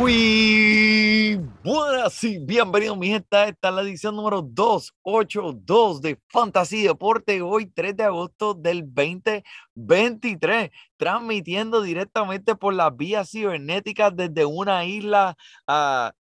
[0.00, 3.48] Muy buenas y bienvenidos, mi gente.
[3.48, 10.70] Esta es la edición número 282 de Fantasy Deporte, hoy 3 de agosto del 2023,
[10.96, 16.14] transmitiendo directamente por las vías cibernéticas desde una isla a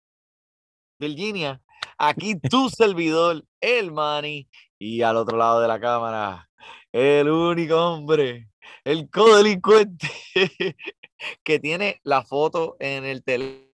[0.99, 1.61] Virginia.
[1.97, 6.49] Aquí tu servidor, el Manny, y al otro lado de la cámara,
[6.91, 8.49] el único hombre,
[8.83, 10.09] el codelincuente
[11.45, 13.68] que tiene la foto en el teléfono,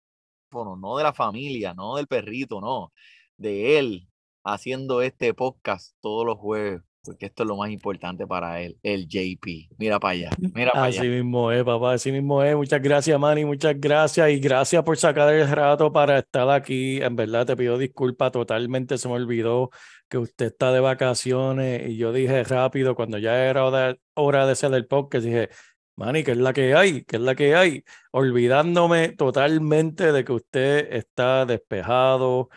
[0.53, 2.93] no de la familia, no del perrito, no,
[3.37, 4.07] de él
[4.43, 9.07] haciendo este podcast todos los jueves, porque esto es lo más importante para él, el
[9.07, 9.69] JP.
[9.77, 11.09] Mira para allá, mira para Así allá.
[11.09, 12.55] mismo es, papá, así mismo es.
[12.55, 17.01] Muchas gracias, Manny, muchas gracias y gracias por sacar el rato para estar aquí.
[17.01, 19.69] En verdad te pido disculpas, totalmente se me olvidó
[20.09, 24.51] que usted está de vacaciones y yo dije rápido cuando ya era hora, hora de
[24.51, 25.49] hacer el podcast, dije,
[25.95, 27.03] Manny, ¿qué es la que hay?
[27.03, 27.83] ¿Qué es la que hay?
[28.11, 32.49] Olvidándome totalmente de que usted está despejado,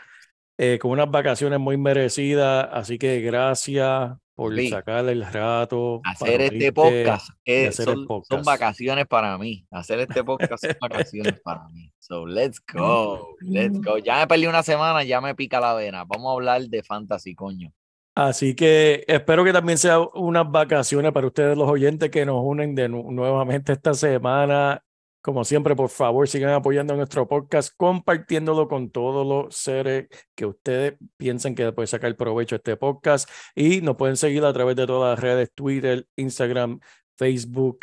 [0.56, 4.68] eh, con unas vacaciones muy merecidas, así que gracias por Sí.
[4.70, 6.00] sacar el rato.
[6.04, 9.66] Hacer este podcast, eh, hacer el son, vacaciones para mí.
[9.70, 11.92] Hacer este podcast son vacaciones para mí.
[11.98, 13.98] So let's go, let's go.
[13.98, 16.04] Ya me perdí una semana, ya me pica la vena.
[16.04, 17.72] Vamos a hablar de fantasy, coño.
[18.16, 22.74] Así que espero que también sea unas vacaciones para ustedes, los oyentes que nos unen
[22.74, 24.82] nuevamente esta semana.
[25.20, 30.94] Como siempre, por favor, sigan apoyando nuestro podcast, compartiéndolo con todos los seres que ustedes
[31.18, 33.28] piensen que pueden sacar provecho de este podcast.
[33.54, 36.80] Y nos pueden seguir a través de todas las redes, Twitter, Instagram,
[37.18, 37.80] Facebook.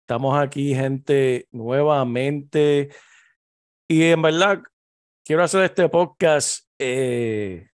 [0.00, 2.88] Estamos aquí, gente, nuevamente.
[3.86, 4.60] Y en verdad,
[5.24, 7.68] quiero hacer este podcast eh,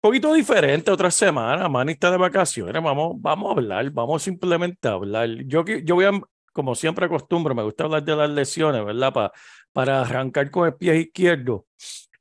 [0.00, 1.68] poquito diferente otra semana.
[1.68, 2.82] Manny está de vacaciones.
[2.82, 5.28] Vamos, vamos a hablar, vamos simplemente a hablar.
[5.46, 6.12] Yo, yo voy a,
[6.52, 9.12] como siempre acostumbro, me gusta hablar de las lesiones, ¿verdad?
[9.12, 9.32] Pa-
[9.72, 11.66] para arrancar con el pie izquierdo.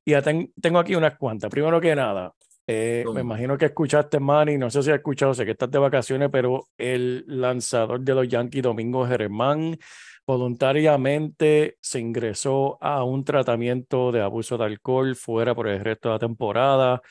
[0.05, 1.49] Y ya ten- tengo aquí unas cuantas.
[1.49, 2.33] Primero que nada,
[2.67, 5.79] eh, me imagino que escuchaste, Manny, no sé si has escuchado, sé que estás de
[5.79, 9.77] vacaciones, pero el lanzador de los Yankees, Domingo Germán,
[10.25, 16.15] voluntariamente se ingresó a un tratamiento de abuso de alcohol fuera por el resto de
[16.15, 17.01] la temporada.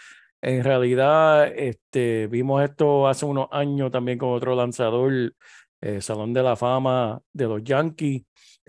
[0.47, 5.35] En realidad, este, vimos esto hace unos años también con otro lanzador,
[5.81, 8.23] eh, Salón de la Fama de los Yankees.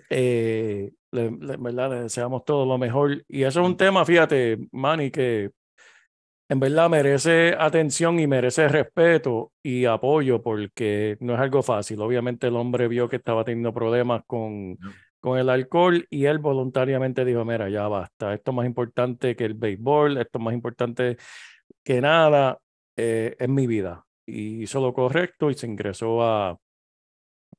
[0.10, 3.24] Eh, le, le- verdad, le deseamos todo lo mejor.
[3.28, 5.52] Y eso es un tema, fíjate, Manny, que
[6.50, 12.02] en verdad merece atención y merece respeto y apoyo porque no es algo fácil.
[12.02, 14.92] Obviamente el hombre vio que estaba teniendo problemas con, No.
[15.20, 19.46] con el alcohol y él voluntariamente dijo, mira, ya basta, esto es más importante que
[19.46, 21.18] el béisbol, esto es más importante
[21.84, 22.60] que nada
[22.96, 24.06] eh, en mi vida.
[24.26, 26.58] Y hizo lo correcto y se ingresó a,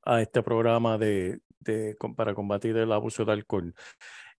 [0.03, 3.73] a este programa de, de, para combatir el abuso de alcohol.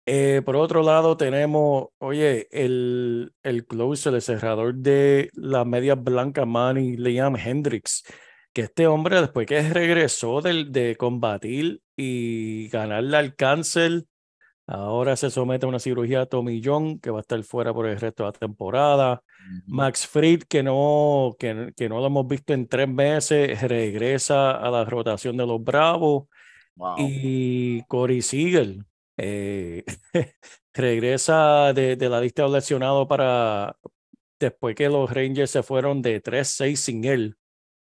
[0.06, 6.48] Eh, por otro lado, tenemos, oye, el, el closer, el cerrador de las medias blancas,
[6.48, 8.04] Manny Liam Hendricks,
[8.54, 14.06] que este hombre, después que regresó del, de combatir y ganarle al cáncer,
[14.66, 18.00] ahora se somete a una cirugía de tomillón que va a estar fuera por el
[18.00, 19.22] resto de la temporada.
[19.66, 24.70] Max Fried, que no, que, que no lo hemos visto en tres meses, regresa a
[24.70, 26.28] la rotación de los Bravos.
[26.76, 26.96] Wow.
[26.98, 28.86] Y Corey Seager
[29.18, 29.84] eh,
[30.74, 33.76] regresa de, de la lista de lesionados para
[34.40, 37.36] después que los Rangers se fueron de 3-6 sin él.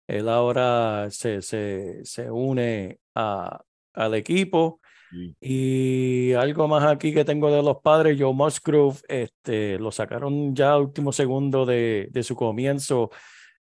[0.08, 3.64] Él ahora se, se, se une a,
[3.94, 4.82] al equipo.
[5.14, 5.36] Sí.
[5.40, 10.72] Y algo más aquí que tengo de los padres, Joe Musgrove, este, lo sacaron ya
[10.72, 13.12] a último segundo de, de su comienzo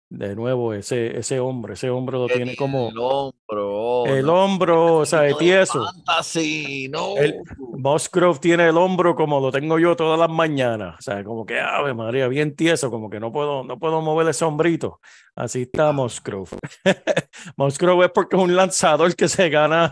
[0.09, 4.05] de nuevo, ese, ese hombre, ese hombre lo tiene como el hombro.
[4.05, 5.83] el no, hombro, o sea, de tieso.
[5.83, 7.17] Fantasy, no.
[7.17, 11.45] El- Musgrove tiene el hombro como lo tengo yo todas las mañanas, o sea, como
[11.47, 14.99] que Ave María, bien tieso, como que no puedo, no puedo mover ese hombrito.
[15.35, 16.51] Así está Musgrove.
[17.57, 19.89] Musgrove es porque es un lanzador que se gana,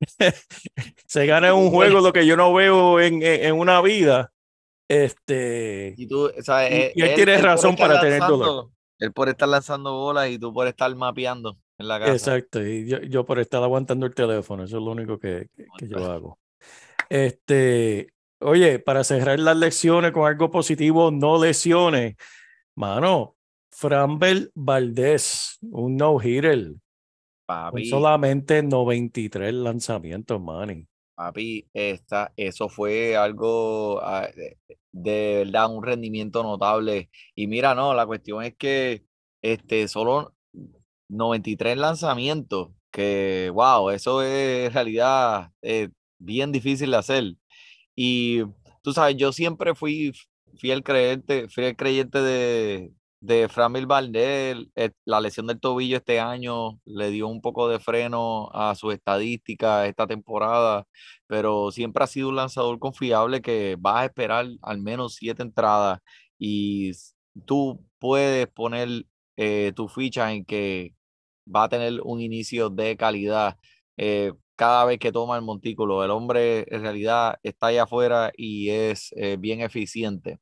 [1.06, 4.32] se gana en un juego lo que yo no veo en, en, en una vida.
[4.88, 6.28] Este, Y tú.
[6.30, 8.70] Y- Eh, y él tiene razón para tener lanzando- dolor.
[9.00, 12.12] Él por estar lanzando bolas y tú por estar mapeando en la casa.
[12.12, 15.66] Exacto, y yo, yo por estar aguantando el teléfono, eso es lo único que, que-
[15.78, 16.38] que yo hago.
[17.08, 22.16] Este, oye, para cerrar las lecciones con algo positivo, no lesiones,
[22.74, 23.36] mano,
[23.70, 26.72] Framber Valdés, un no-hitter,
[27.48, 30.86] Papi, solamente 93 lanzamientos, Manny.
[31.14, 34.58] papi, esta, eso fue algo ah, de,
[34.92, 37.08] de verdad, un rendimiento notable.
[37.34, 39.06] Y mira, no, la cuestión es que
[39.40, 40.34] este, solo
[41.08, 47.24] 93 lanzamientos, que wow, eso es en realidad eh, bien difícil de hacer.
[47.96, 48.42] Y
[48.82, 50.12] tú sabes, yo siempre fui
[50.58, 54.56] fiel creyente, fiel creyente de, de Framil Valdez.
[54.76, 58.90] eh, La lesión del tobillo este año le dio un poco de freno a su
[58.92, 60.86] estadística esta temporada,
[61.26, 66.00] pero siempre ha sido un lanzador confiable que vas a esperar al menos siete entradas
[66.38, 66.92] y
[67.46, 68.88] tú puedes poner
[69.36, 70.94] eh, tu ficha en que
[71.46, 73.56] va a tener un inicio de calidad
[73.96, 76.04] eh, cada vez que toma el montículo.
[76.04, 80.38] El hombre en realidad está allá afuera y es bien eficiente.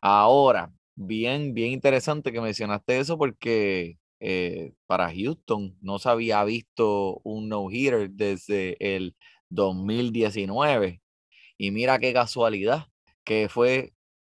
[0.00, 7.20] Ahora, bien, bien interesante que mencionaste eso porque eh, para Houston no se había visto
[7.22, 9.14] un no-hitter desde el
[9.48, 11.00] 2019.
[11.56, 12.86] Y mira qué casualidad,
[13.24, 13.92] que fue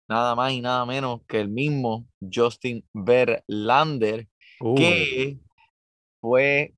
[0.09, 4.29] nada más y nada menos que el mismo Justin Verlander
[4.61, 5.39] Uy, que
[6.21, 6.75] fue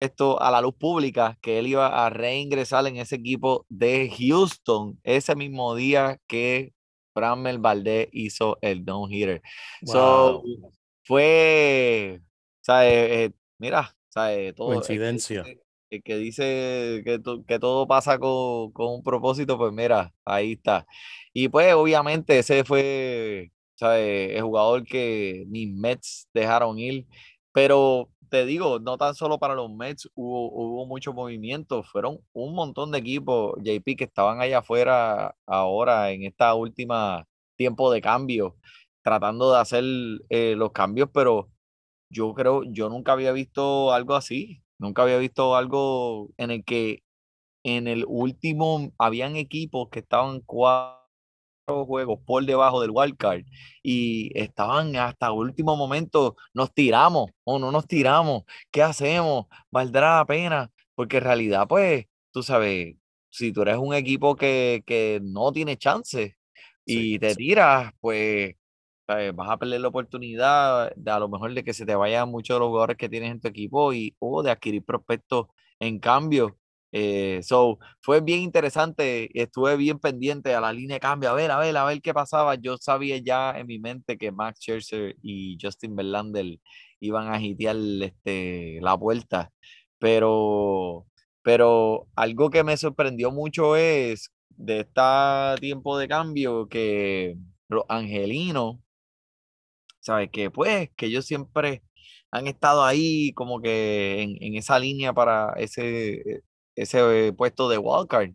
[0.00, 4.98] esto a la luz pública, que él iba a reingresar en ese equipo de Houston
[5.02, 6.72] ese mismo día que
[7.14, 9.42] Framber Valdez hizo el no-hitter.
[9.84, 10.72] So, wow,
[11.04, 12.20] fue,
[12.60, 13.24] ¿sabe?
[13.24, 14.52] Eh, mira, ¿sabe?
[14.52, 15.42] Todo, el coincidencia.
[15.42, 20.12] dice- el que dice que, to- que todo pasa con, con un propósito, pues mira,
[20.26, 20.86] ahí está.
[21.32, 24.36] Y pues obviamente ese fue, ¿sabe?
[24.36, 27.06] El jugador que ni Mets dejaron ir,
[27.52, 32.54] pero te digo, no tan solo para los Mets hubo, hubo mucho movimiento, fueron un
[32.54, 37.26] montón de equipos, JP, que estaban allá afuera ahora en esta última
[37.56, 38.56] tiempo de cambio,
[39.02, 39.84] tratando de hacer
[40.30, 41.50] eh, los cambios, pero
[42.10, 47.02] yo creo, yo nunca había visto algo así, nunca había visto algo en el que
[47.64, 50.97] en el último habían equipos que estaban cuatro
[51.86, 53.42] juegos por debajo del wild card
[53.82, 59.46] y estaban hasta último momento, nos tiramos o no nos tiramos, ¿qué hacemos?
[59.70, 60.70] ¿Valdrá la pena?
[60.94, 62.96] Porque en realidad, pues, tú sabes,
[63.30, 66.36] si tú eres un equipo que, que no tiene chance
[66.86, 67.36] Sí, y te sí.
[67.36, 68.54] tiras, pues
[69.06, 69.34] ¿sabes?
[69.34, 72.56] vas a perder la oportunidad de a lo mejor de que se te vayan muchos
[72.56, 75.46] de los jugadores que tienes en tu equipo y o de adquirir prospectos
[75.80, 76.58] en cambio.
[76.92, 81.50] Eh, so, fue bien interesante, estuve bien pendiente a la línea de cambio, a ver,
[81.50, 82.54] a ver, a ver qué pasaba.
[82.56, 86.58] Yo sabía ya en mi mente que Max Scherzer y Justin Verlander
[87.00, 89.52] iban a hitear este, la puerta,
[89.98, 91.06] pero,
[91.42, 95.00] pero algo que me sorprendió mucho es de este
[95.60, 97.36] tiempo de cambio que
[97.68, 98.78] los angelinos,
[100.00, 100.30] ¿sabes?
[100.30, 101.82] Que pues, que ellos siempre
[102.30, 106.42] han estado ahí como que en, en esa línea para ese,
[106.80, 108.32] ese puesto de wildcard.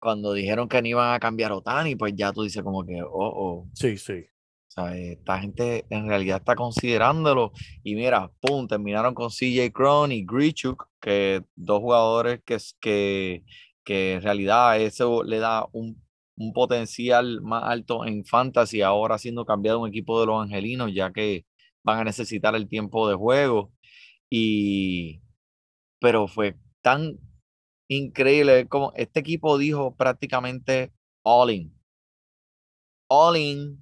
[0.00, 3.08] Cuando dijeron que no iban a cambiar Otani, pues ya tú dices como que, oh,
[3.12, 4.24] oh, Sí, sí.
[4.70, 5.18] ¿sabes?
[5.18, 7.52] Esta gente en realidad está considerándolo.
[7.82, 13.44] Y mira, pum, terminaron con CJ Cron y Grichuk, que dos jugadores que, que,
[13.84, 16.02] que en realidad eso le da un,
[16.36, 21.12] un potencial más alto en fantasy, ahora siendo cambiado un equipo de los angelinos, ya
[21.12, 21.44] que
[21.82, 23.72] van a necesitar el tiempo de juego.
[24.30, 25.22] Y,
[26.00, 27.18] pero fue tan
[27.88, 31.74] increíble como este equipo dijo prácticamente all in.
[33.08, 33.80] All in,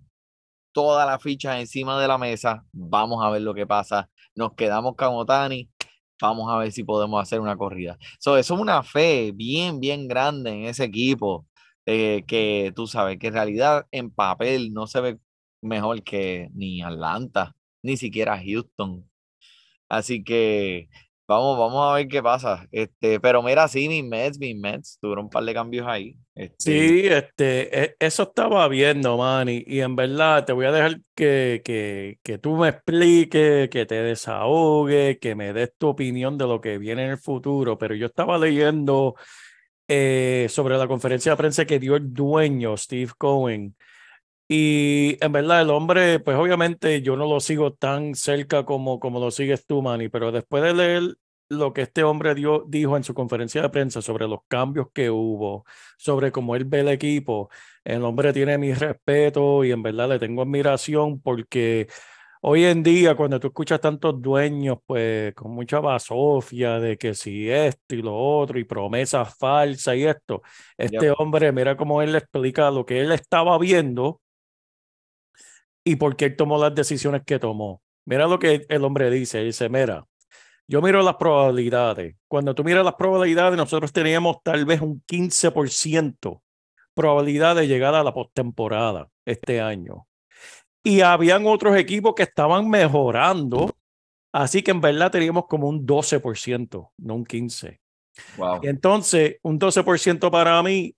[0.73, 2.65] todas las fichas encima de la mesa.
[2.73, 4.09] Vamos a ver lo que pasa.
[4.35, 5.71] Nos quedamos con Otani.
[6.21, 7.99] Vamos a ver si podemos hacer una corrida.
[8.19, 11.47] So, eso es una fe bien, bien grande en ese equipo.
[11.87, 15.19] eh, que tú sabes que en realidad en papel no se ve
[15.63, 19.09] mejor que ni Atlanta, ni siquiera Houston.
[19.89, 20.89] Así que
[21.29, 22.67] Vamos, vamos a ver qué pasa.
[22.73, 26.17] Este, pero mira, sí, mis Mets, mis Mets, tuvieron un par de cambios ahí.
[26.35, 31.01] Este, Sí, este, e- eso estaba viendo, man, y, en verdad te voy a dejar
[31.15, 36.47] que, que, que tú me expliques, que te desahogues, que me des tu opinión de
[36.47, 39.15] lo que viene en el futuro, pero yo estaba leyendo
[39.87, 43.77] eh, sobre la conferencia de prensa que dio el dueño, Steve Cohen,
[44.49, 49.21] y en verdad el hombre, pues obviamente yo no lo sigo tan cerca como, como
[49.21, 51.03] lo sigues tú, Manny, pero después de leer
[51.51, 55.11] lo que este hombre dio, dijo en su conferencia de prensa sobre los cambios que
[55.11, 55.65] hubo,
[55.99, 57.51] sobre cómo él ve el equipo,
[57.85, 61.87] el hombre tiene mi respeto y en verdad le tengo admiración porque
[62.43, 67.51] hoy en día cuando tú escuchas tantos dueños, pues con mucha basofia de que si
[67.51, 70.43] esto y lo otro y promesas falsas y esto,
[70.79, 74.21] este hombre, mira cómo él le explica lo que él estaba viendo
[75.85, 77.83] y por qué él tomó las decisiones que tomó.
[78.05, 80.07] Mira lo que el hombre dice, dice, mira,
[80.67, 82.17] yo miro las probabilidades.
[82.29, 86.43] Cuando tú miras las probabilidades, nosotros teníamos tal vez un 15%
[86.95, 90.07] probabilidad de llegar a la postemporada este año.
[90.83, 93.75] Y habían otros equipos que estaban mejorando,
[94.33, 97.79] así que en verdad teníamos como un 12%, no un 15%.
[98.37, 98.61] wow.
[98.63, 100.95] Y entonces, un 12% para mí,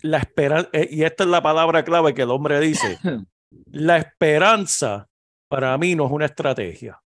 [0.00, 2.98] la esperanza, y esta es la palabra clave que el hombre dice,
[3.70, 5.08] la esperanza
[5.48, 7.00] para mí no es una estrategia.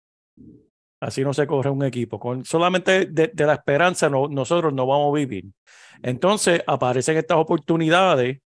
[1.01, 2.19] Así no se corre un equipo.
[2.19, 5.45] Con solamente de, la esperanza no, nosotros no vamos a vivir.
[6.03, 8.39] Entonces aparecen estas oportunidades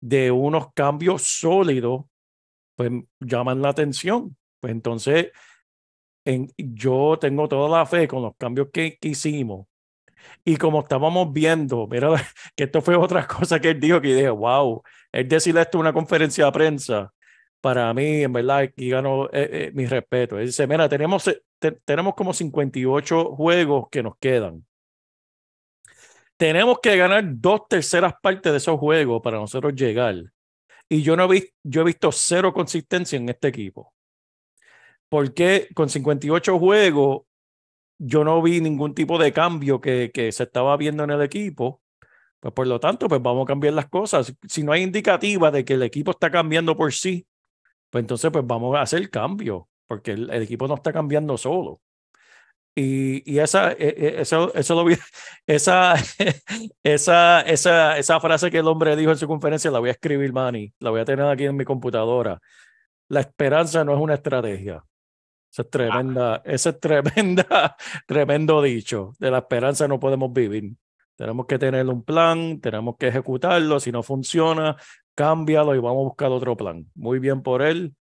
[0.00, 2.04] de unos cambios sólidos,
[2.76, 4.36] pues llaman la atención.
[4.60, 5.28] Pues entonces
[6.24, 9.66] en, yo tengo toda la fe con los cambios que, hicimos.
[10.44, 12.10] Y como estábamos viendo, mira
[12.56, 14.82] que esto fue otra cosa que él dijo que dije, wow,
[15.12, 17.12] él decirle esto una conferencia de prensa,
[17.60, 19.30] para mí, en verdad, aquí ganó eh,
[19.68, 20.36] eh, mi respeto.
[20.36, 24.66] Dice, mira, tenemos, eh, te- tenemos como 58 juegos que nos quedan.
[26.36, 30.16] Tenemos que ganar dos terceras partes de esos juegos para nosotros llegar.
[30.88, 33.92] Y yo no he visto, yo he visto cero consistencia en este equipo.
[35.08, 37.22] Porque con 58 juegos,
[37.98, 41.82] yo no vi ningún tipo de cambio que, que se estaba viendo en el equipo.
[42.40, 44.34] Pues por lo tanto, pues vamos a cambiar las cosas.
[44.48, 47.26] Si no hay indicativa de que el equipo está cambiando por sí,
[47.90, 51.80] pues entonces pues vamos a hacer cambio, porque el, el equipo no está cambiando solo.
[52.74, 54.96] Y, y esa, e- e- eso, eso lo vi,
[55.46, 55.94] esa,
[56.82, 60.32] esa, esa, esa frase que el hombre dijo en su conferencia, la voy a escribir,
[60.32, 62.40] Manny, la voy a tener aquí en mi computadora.
[63.08, 64.84] La esperanza no es una estrategia.
[65.52, 69.12] Esa es tremenda, ese es tremenda, tremendo dicho.
[69.18, 70.74] De la esperanza no podemos vivir.
[71.16, 73.80] Tenemos que tener un plan, tenemos que ejecutarlo.
[73.80, 74.76] Si no funciona,
[75.20, 76.86] cámbialo y vamos a buscar otro plan.
[76.94, 77.94] Muy bien por él.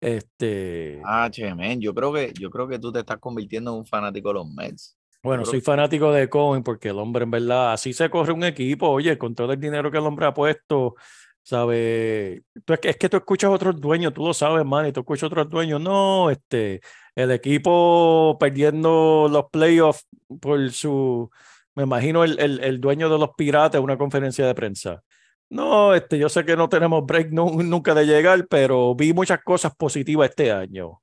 [0.00, 3.78] Este, Ah, che, men, yo creo que, yo creo que tú te estás convirtiendo en
[3.78, 4.98] un fanático de los Mets.
[5.22, 8.44] bueno, soy que- fanático de Cohen porque el hombre en verdad así se corre un
[8.44, 8.88] equipo.
[8.88, 10.94] Oye, con todo el dinero que el hombre ha puesto,
[11.42, 12.42] ¿sabes?
[12.66, 15.00] Es, que, es que tú escuchas a otros dueños, tú lo sabes, man, y tú
[15.00, 15.80] escuchas a otros dueños.
[15.80, 16.80] No, este,
[17.14, 20.06] el equipo perdiendo los playoffs
[20.40, 21.30] por su,
[21.74, 25.02] me imagino el, el, el dueño de los piratas una conferencia de prensa.
[25.54, 29.40] No, este, yo sé que no tenemos break nu- nunca de llegar, pero vi muchas
[29.44, 31.00] cosas positivas este año.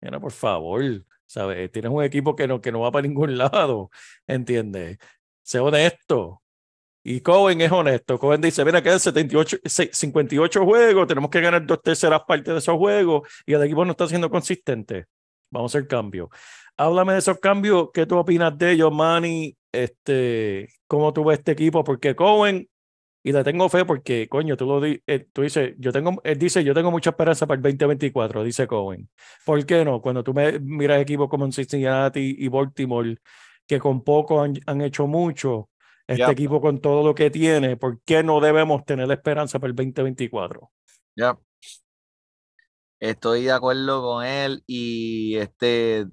[0.00, 0.82] Mira, por favor,
[1.26, 1.72] ¿sabes?
[1.72, 3.90] Tienes un equipo que no, que no va para ningún lado,
[4.26, 4.98] ¿entiendes?
[5.42, 6.42] Sé honesto.
[7.04, 8.18] Y Cohen es honesto.
[8.18, 12.58] Cohen dice, mira, quedan 78, se- 58 juegos, tenemos que ganar dos terceras partes de
[12.60, 15.06] esos juegos y el equipo no está siendo consistente.
[15.50, 16.28] Vamos a hacer cambios.
[16.76, 17.90] Háblame de esos cambios.
[17.94, 19.56] ¿Qué tú opinas de ellos, Manny?
[19.72, 21.84] Este, ¿Cómo tú este equipo?
[21.84, 22.68] Porque Cohen,
[23.22, 26.38] y le tengo fe porque, coño, tú lo di- eh, tú dices, yo tengo, él
[26.38, 29.08] dice, yo tengo mucha esperanza para el 2024, dice Cohen.
[29.44, 30.00] ¿Por qué no?
[30.00, 33.16] Cuando tú me miras equipos como en Cincinnati y Baltimore,
[33.66, 35.68] que con poco han, han hecho mucho,
[36.06, 39.70] este equipo con todo lo que tiene, ¿por qué no debemos tener la esperanza para
[39.70, 40.70] el 2024?
[41.14, 41.38] Ya.
[42.98, 46.06] Estoy de acuerdo con él y este,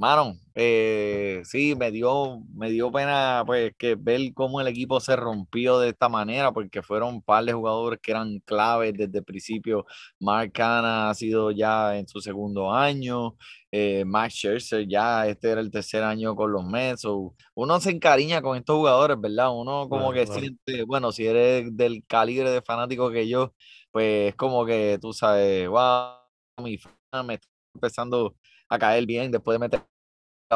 [0.00, 5.14] mano, eh, sí, me dio, me dio pena pues que ver cómo el equipo se
[5.16, 9.24] rompió de esta manera, porque fueron un par de jugadores que eran claves desde el
[9.24, 9.84] principio.
[10.18, 13.36] Mark Canha ha sido ya en su segundo año,
[13.70, 17.02] eh, Max Scherzer ya este era el tercer año con los Mets.
[17.02, 19.50] so, uno se encariña con estos jugadores, ¿verdad?
[19.54, 20.40] Uno como Claro, que claro.
[20.40, 23.54] siente, bueno, si eres del calibre de fanático que yo
[23.92, 26.14] pues es como que tú sabes, wow,
[26.62, 28.36] mi fan me está empezando
[28.68, 29.89] a caer bien después de meter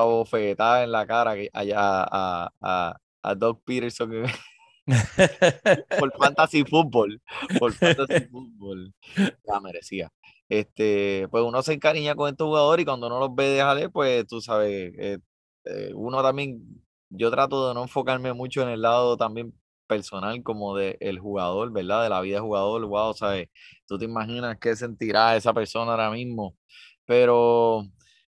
[0.03, 4.11] bofetada en la cara allá a, a, a Doug Peterson
[5.99, 7.21] por fantasy fútbol,
[7.59, 8.93] por fantasy fútbol,
[9.45, 10.13] la merecía.
[10.49, 13.89] Este, pues uno se encariña con estos jugadores y cuando uno los ve de jale,
[13.89, 15.19] pues tú sabes, eh,
[15.65, 16.61] eh, uno también,
[17.11, 19.55] yo trato de no enfocarme mucho en el lado también
[19.87, 22.03] personal como de el jugador, ¿verdad?
[22.05, 23.49] De la vida del jugador, wow, ¿sabes?
[23.87, 26.57] Tú te imaginas qué sentirá esa persona ahora mismo,
[27.07, 27.85] pero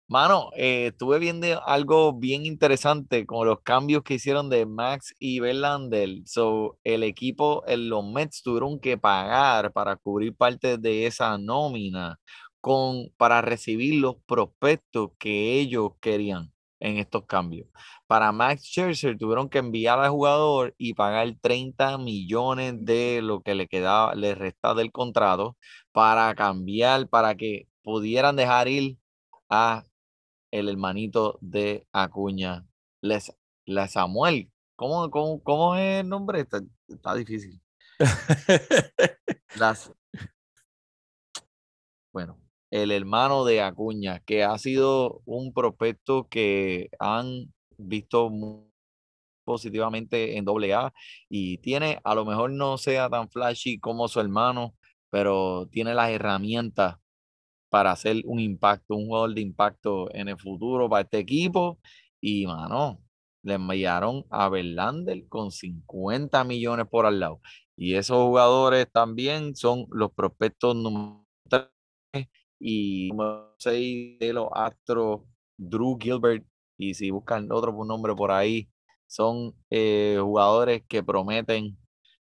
[0.06, 5.40] Mano, eh, estuve viendo algo bien interesante con los cambios que hicieron de Max y
[5.40, 6.10] Verlander.
[6.26, 12.18] So, el equipo, el- los Mets tuvieron que pagar para cubrir parte de esa nómina
[12.60, 17.66] con, para recibir los prospectos que ellos querían en estos cambios.
[18.06, 23.54] Para Max Scherzer tuvieron que enviar al jugador y pagar 30 millones de lo que
[23.54, 25.56] le quedaba, le restaba del contrato
[25.92, 28.98] para cambiar, para que pudieran dejar ir
[29.48, 29.84] a
[30.54, 32.64] el hermanito de Acuña,
[33.02, 34.52] Les, la Samuel.
[34.76, 36.40] ¿Cómo, cómo, cómo es el nombre?
[36.40, 37.60] Está, está difícil.
[39.58, 39.92] Las,
[42.12, 42.38] bueno,
[42.70, 48.70] el hermano de Acuña, que ha sido un prospecto que han visto muy
[49.44, 50.92] positivamente en doble A
[51.28, 54.76] y tiene, a lo mejor no sea tan flashy como su hermano,
[55.10, 56.96] pero tiene las herramientas
[57.74, 61.80] para hacer un impacto, un jugador de impacto en el futuro para este equipo.
[62.20, 63.00] Y, mano,
[63.42, 67.40] le enviaron a Verlander con 50 millones por al lado.
[67.76, 71.68] Y esos jugadores también son los prospectos número 3
[72.60, 75.22] y número 6 de los Astros,
[75.56, 76.46] Drew Gilbert.
[76.78, 78.68] Y si buscan otro nombre por ahí,
[79.08, 81.76] son eh, jugadores que prometen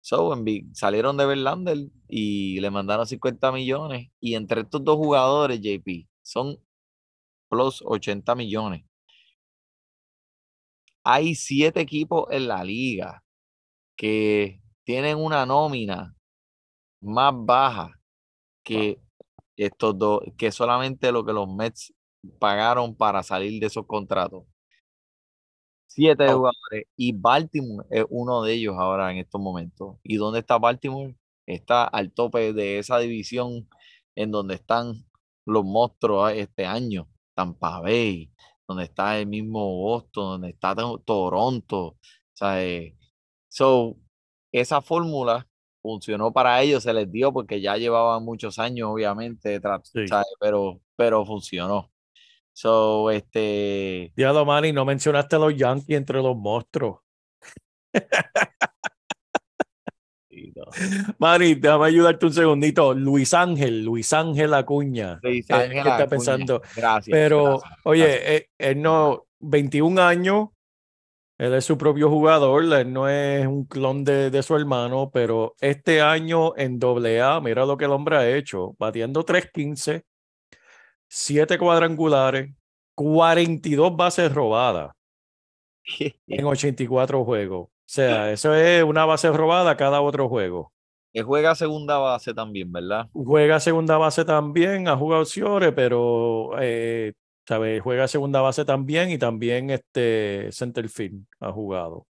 [0.03, 1.79] So, envi- salieron de Verlander
[2.09, 4.09] y le mandaron 50 millones.
[4.21, 6.59] Y entre estos dos jugadores, JP, son
[7.51, 8.85] plus 80 millones.
[11.05, 13.23] Hay siete equipos en la liga
[13.97, 16.17] que tienen una nómina
[17.03, 18.01] más baja
[18.65, 19.01] que
[19.57, 21.95] estos dos, que solamente lo que los Mets
[22.41, 24.45] pagaron para salir de esos contratos.
[25.93, 26.37] Siete Oh.
[26.39, 29.97] jugadores y Baltimore es uno de ellos ahora en estos momentos.
[30.05, 31.17] ¿Y dónde está Baltimore?
[31.47, 33.69] Está al tope de esa división
[34.15, 35.05] en donde están
[35.47, 37.09] los monstruos este año.
[37.35, 38.31] Tampa Bay,
[38.69, 41.79] donde está el mismo Boston, donde está To- Toronto.
[41.87, 41.97] O
[42.35, 42.97] sea, eh,
[43.49, 43.97] so,
[44.53, 45.49] esa fórmula
[45.83, 50.07] funcionó para ellos, se les dio porque ya llevaban muchos años, obviamente, Sí.
[50.07, 50.27] ¿sabes?
[50.39, 51.91] Pero, pero funcionó.
[52.61, 54.13] So, este.
[54.15, 56.99] Diablo, Manny, no mencionaste a los Yankees entre los monstruos.
[61.19, 62.93] Manny, déjame ayudarte un segundito.
[62.93, 65.19] Luis Ángel, Luis Ángel Acuña.
[65.23, 66.09] Luis ¿Qué- Ángel qué está Acuña.
[66.11, 66.63] pensando?
[66.77, 67.11] Gracias.
[67.11, 68.31] Pero, gracias, oye, gracias.
[68.31, 70.49] eh, él no, 21 años,
[71.39, 75.55] él es su propio jugador, él no es un clon de, de su hermano, pero
[75.63, 80.05] este año en AA, mira lo que el hombre ha hecho, batiendo 315,
[81.11, 82.55] 7 cuadrangulares,
[82.95, 84.93] 42 bases robadas
[86.27, 87.69] en 84 juegos.
[87.69, 90.73] O sea, eso es una base robada cada otro juego.
[91.13, 93.09] Que juega segunda base también, ¿verdad?
[93.13, 97.15] Juega segunda base también, ha jugado opciones, pero eh,
[97.49, 97.83] ¿sabes?
[97.83, 102.07] juega segunda base también y también este center field ha jugado.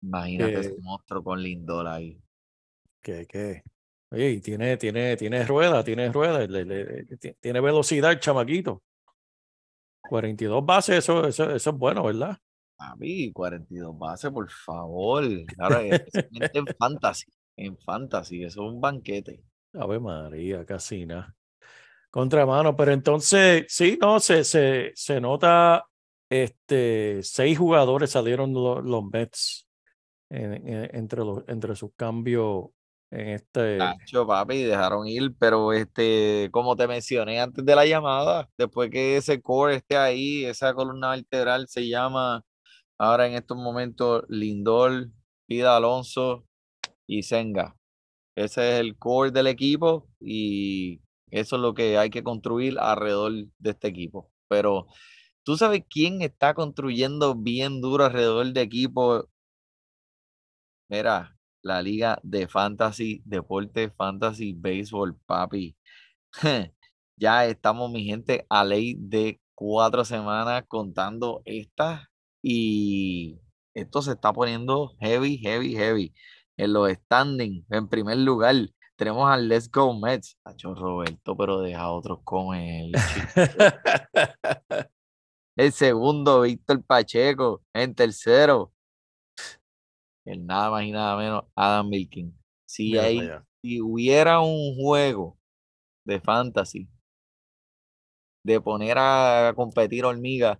[0.00, 2.18] Imagínate ese monstruo con Lindor ahí.
[3.02, 3.62] Que, que,
[4.16, 7.04] oye, tiene, tiene, tiene rueda, tiene rueda, le- le-
[7.40, 8.82] tiene velocidad el chamaquito.
[10.08, 12.36] 42 bases, eso, eso, eso es bueno, ¿verdad?
[12.76, 15.24] Papi, 42 bases, por favor.
[15.58, 17.24] Ahora, en fantasy.
[17.56, 19.42] En fantasy, eso es un banquete.
[19.74, 21.34] Ave María, casi nada.
[22.10, 25.84] Contramano, pero entonces, sí, no, se, se, se nota,
[26.30, 29.66] este, seis jugadores salieron lo- los, Mets
[30.30, 32.66] en- en- entre, los, entre sus cambios
[33.10, 33.78] en este.
[33.78, 39.16] Tacho, papi, dejaron ir, pero este, como te mencioné antes de la llamada, después que
[39.16, 42.44] ese core esté ahí, esa columna vertebral se llama
[42.98, 45.10] ahora en estos momentos Lindor,
[45.46, 46.44] Pida Alonso
[47.06, 47.76] y Senga.
[48.36, 53.32] Ese es el core del equipo y eso es lo que hay que construir alrededor
[53.58, 54.30] de este equipo.
[54.48, 54.86] Pero
[55.44, 59.28] tú sabes quién está construyendo bien duro alrededor de equipo.
[60.88, 61.35] Mira,
[61.66, 65.76] la liga de fantasy, deporte, fantasy, béisbol, papi.
[67.18, 72.02] Ya estamos, mi gente, a ley de cuatro semanas contando estas
[72.42, 73.40] y
[73.72, 76.14] esto se está poniendo heavy, heavy, heavy.
[76.58, 78.54] En los standings, en primer lugar,
[78.96, 80.38] tenemos al Let's Go Mets.
[80.42, 82.92] Tacho Roberto, pero deja a otros comer.
[82.92, 83.28] chico.
[85.56, 87.62] El segundo, Víctor Pacheco.
[87.72, 88.72] En tercero,
[90.26, 92.36] el nada más y nada menos, Adam Milkin.
[92.66, 93.30] Si, Mira hay,
[93.62, 95.38] si hubiera un juego
[96.04, 96.88] de fantasy
[98.44, 100.58] de poner a competir hormigas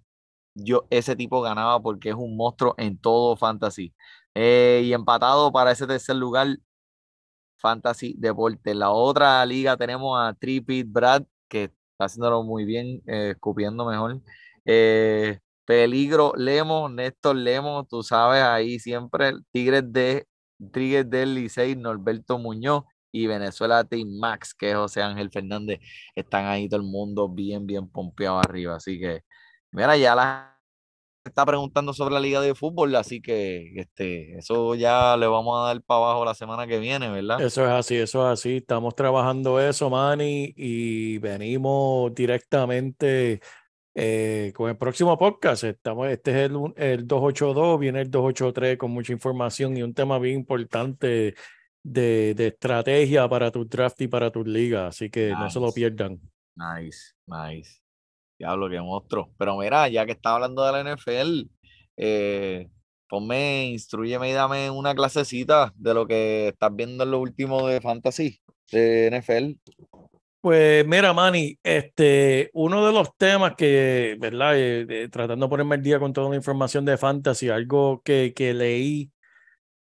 [0.57, 3.95] yo, ese tipo ganaba porque es un monstruo en todo fantasy.
[4.35, 6.49] Eh, y empatado para ese tercer lugar,
[7.59, 8.71] Fantasy Deporte.
[8.71, 13.87] En la otra liga tenemos a Tripit Brad, que está haciéndolo muy bien, eh, escupiendo
[13.87, 14.23] mejor.
[14.65, 20.27] Eh, Peligro Lemo, Néstor Lemo, tú sabes, ahí siempre Tigres de
[20.73, 25.81] Tigres del Licey, Norberto Muñoz y Venezuela Team Max, que es José Ángel Fernández,
[26.15, 28.77] están ahí todo el mundo bien, bien pompeado arriba.
[28.77, 29.23] Así que,
[29.73, 30.57] mira, ya la
[31.25, 35.67] está preguntando sobre la liga de fútbol, así que este, eso ya le vamos a
[35.67, 37.41] dar para abajo la semana que viene, ¿verdad?
[37.41, 38.59] Eso es así, eso es así.
[38.59, 43.41] Estamos trabajando eso, Manny, y venimos directamente
[43.99, 45.65] eh, con el próximo podcast.
[45.65, 50.19] Estamos, este es el, el 282, viene el 283 con mucha información y un tema
[50.19, 51.35] bien importante
[51.83, 54.95] de, de estrategia para tu draft y para tus ligas.
[54.95, 55.75] Así que no se lo Nice.
[55.75, 56.21] pierdan.
[56.57, 57.81] Nice, nice.
[58.39, 59.31] Diablo, qué monstruo.
[59.39, 61.49] Pero mira, ya que está hablando de la NFL,
[61.97, 62.69] eh,
[63.09, 67.81] ponme, instruyeme y dame una clasecita de lo que estás viendo en lo último de
[67.81, 69.59] Fantasy, de NFL.
[70.47, 74.57] Pues mira, Manny, este, uno de los temas que, ¿verdad?
[74.57, 78.33] Eh, eh, tratando de ponerme al día con toda la información de Fantasy, algo que,
[78.33, 79.11] que leí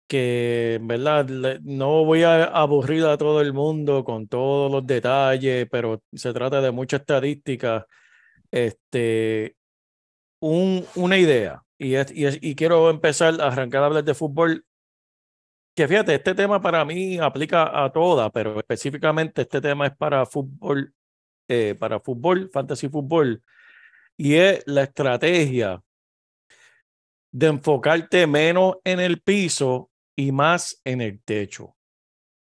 [0.08, 1.30] que, ¿verdad?
[1.30, 6.34] Le- no voy a aburrir a todo el mundo con todos los detalles, pero se
[6.34, 7.86] trata de mucha estadística.
[8.52, 9.56] Este,
[10.40, 14.14] un, una idea, y, es- y, es- y quiero empezar a arrancar a hablar de
[14.14, 14.66] fútbol
[15.76, 20.26] que fíjate, este tema para mí aplica a todas, pero específicamente este tema es para
[20.26, 20.94] fútbol,
[21.48, 23.42] eh, para fútbol, fantasy fútbol,
[24.18, 25.82] y es la estrategia
[27.32, 31.76] de enfocarte menos en el piso y más en el techo.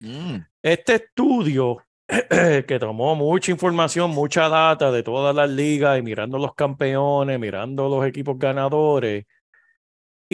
[0.00, 1.78] Mm, Este estudio
[2.66, 7.88] que tomó mucha información, mucha data de todas las ligas y mirando los campeones, mirando
[7.88, 9.24] los equipos ganadores.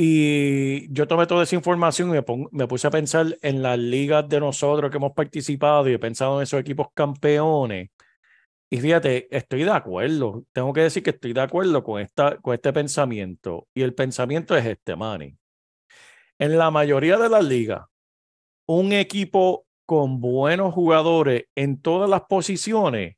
[0.02, 2.12] Y yo tomé toda esa información y
[2.52, 6.38] me, puse a pensar en las ligas de nosotros que hemos participado y he pensado
[6.38, 7.90] en esos equipos campeones.
[8.70, 10.46] Y fíjate, estoy de acuerdo.
[10.52, 13.68] Tengo que decir que estoy de acuerdo con, esta, con este pensamiento.
[13.74, 15.36] Y el pensamiento es este, Manny.
[16.38, 17.82] En la mayoría de las ligas,
[18.66, 23.16] un equipo con buenos jugadores en todas las posiciones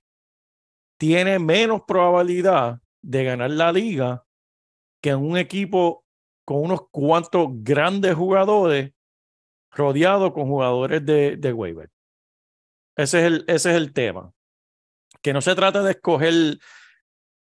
[0.99, 4.25] tiene menos probabilidad de ganar la liga
[5.01, 6.02] que un equipo
[6.45, 8.93] con unos cuantos grandes jugadores
[9.71, 11.91] rodeado con jugadores de, de waiver.
[12.97, 14.33] Ese es, el, ese es el tema.
[15.23, 16.59] Que no se trata de escoger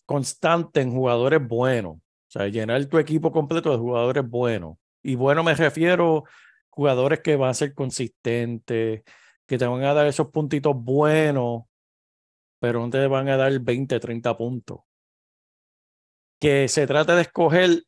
[0.05, 1.97] constante en jugadores buenos.
[1.97, 4.77] O sea, llenar tu equipo completo de jugadores buenos.
[5.03, 6.25] Y bueno, me refiero
[6.69, 9.03] jugadores que van a ser consistentes,
[9.47, 11.63] que te van a dar esos puntitos buenos,
[12.61, 14.81] pero no te van a dar 20, 30 puntos.
[16.39, 17.85] Que se trata de escoger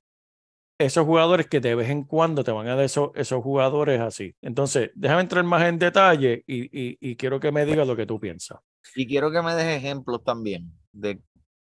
[0.80, 4.34] esos jugadores que de vez en cuando te van a dar esos, esos jugadores así.
[4.40, 8.06] Entonces, déjame entrar más en detalle y, y, y quiero que me digas lo que
[8.06, 8.58] tú piensas.
[8.96, 11.20] Y quiero que me des ejemplos también de,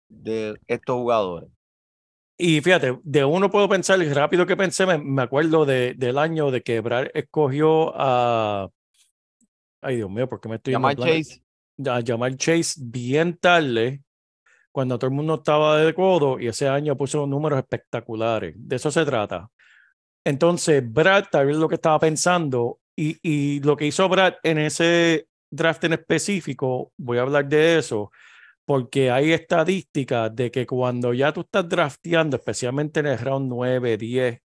[0.08, 1.50] de estos jugadores.
[2.38, 6.18] Y fíjate, de uno puedo pensar, y rápido que pensé, me, me acuerdo de, del
[6.18, 8.70] año de que Brad escogió a.
[9.82, 11.04] Ay, Dios mío, ¿por qué me estoy blanco?
[11.06, 11.42] Chase,
[11.86, 14.04] a llamar Chase bien tarde,
[14.72, 18.56] cuando todo el mundo estaba de codo, y ese año puso números espectaculares.
[18.58, 19.50] De eso se trata.
[20.24, 24.60] Entonces, Brad, tal vez lo que estaba pensando, y, y lo que hizo Brad en
[24.60, 28.12] ese draft en específico, voy a hablar de eso,
[28.66, 33.98] porque hay estadísticas de que cuando ya tú estás drafteando, especialmente en el round 9,
[33.98, 34.42] 10,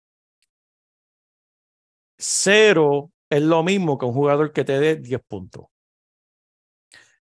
[2.16, 5.66] cero es lo mismo que un jugador que te dé 10 puntos.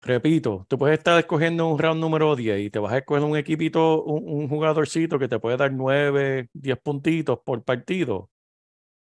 [0.08, 3.36] Repito, tú puedes estar escogiendo un round número 10 y te vas a escoger un
[3.36, 8.30] equipito, un, un jugadorcito que te puede dar 9, 10 puntitos por partido.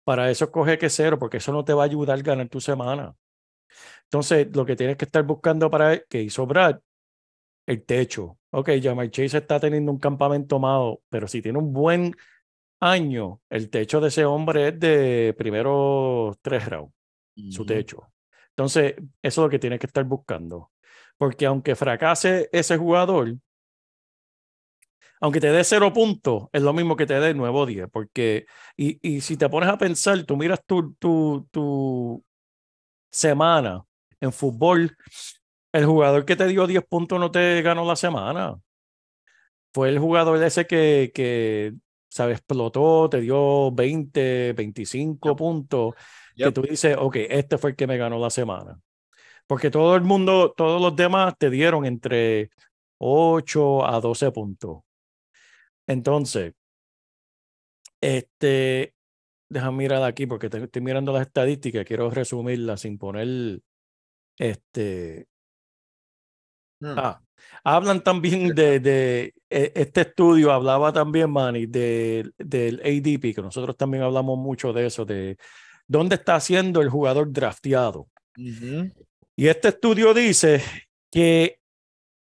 [0.05, 2.61] Para eso escoge que cero, porque eso no te va a ayudar a ganar tu
[2.61, 3.13] semana.
[4.05, 6.79] Entonces, lo que tienes que estar buscando para que hizo Brad,
[7.65, 8.39] el techo.
[8.51, 12.15] Ok, Jamar Chase está teniendo un campamento malo, pero si tiene un buen
[12.79, 16.93] año, el techo de ese hombre es de primeros tres rounds
[17.49, 18.13] su techo.
[18.49, 20.72] Entonces, eso es lo que tienes que estar buscando.
[21.23, 23.33] Porque aunque fracase ese jugador,
[25.21, 27.87] aunque te dé cero puntos, es lo mismo que te dé nuevo 10.
[27.89, 32.21] Porque, y, y si te pones a pensar, tú miras tu, tu, tu
[33.09, 33.85] semana
[34.19, 34.97] en fútbol,
[35.71, 38.59] el jugador que te dio 10 puntos no te ganó la semana.
[39.73, 41.73] Fue el jugador ese que, que
[42.09, 42.39] ¿sabes?
[42.39, 45.37] Explotó, te dio 20, 25 Yep.
[45.37, 45.95] puntos
[46.35, 46.53] que Yep.
[46.53, 48.77] tú dices, ok, este fue el que me ganó la semana.
[49.47, 52.49] Porque todo el mundo, todos los demás te dieron entre
[52.97, 54.81] 8 a 12 puntos.
[55.87, 56.53] Entonces,
[58.01, 58.93] Este,
[59.49, 63.61] déjame mirar aquí porque te- estoy mirando las estadísticas, quiero resumirlas sin poner
[64.37, 65.27] este.
[66.81, 66.95] Hmm.
[66.97, 67.21] Ah,
[67.63, 73.77] hablan también de, de e- este estudio, hablaba también, Manny, de, del ADP, que nosotros
[73.77, 75.37] también hablamos mucho de eso, de
[75.87, 78.09] dónde está haciendo el jugador drafteado.
[78.37, 78.91] Ujú.
[79.35, 80.61] Y este estudio dice
[81.11, 81.59] que,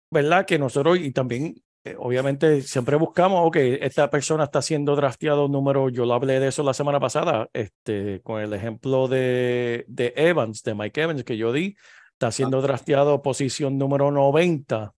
[0.10, 0.46] ¿verdad?
[0.46, 5.90] Que nosotros, y también, eh, obviamente, siempre buscamos, ok, esta persona está siendo drafteado número,
[5.90, 10.64] yo lo hablé de eso la semana pasada, este, con el ejemplo de, de Evans,
[10.64, 11.76] de Mike Evans, que yo di,
[12.14, 14.96] está siendo drafteado posición número 90,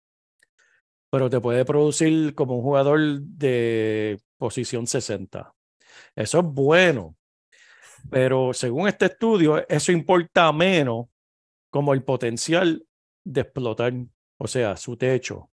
[1.10, 5.54] pero te puede producir como un jugador de posición 60.
[6.16, 7.18] Eso es bueno,
[8.10, 11.08] pero según este estudio, eso importa menos
[11.70, 12.86] como el potencial
[13.24, 13.94] de explotar,
[14.38, 15.50] o sea, su techo.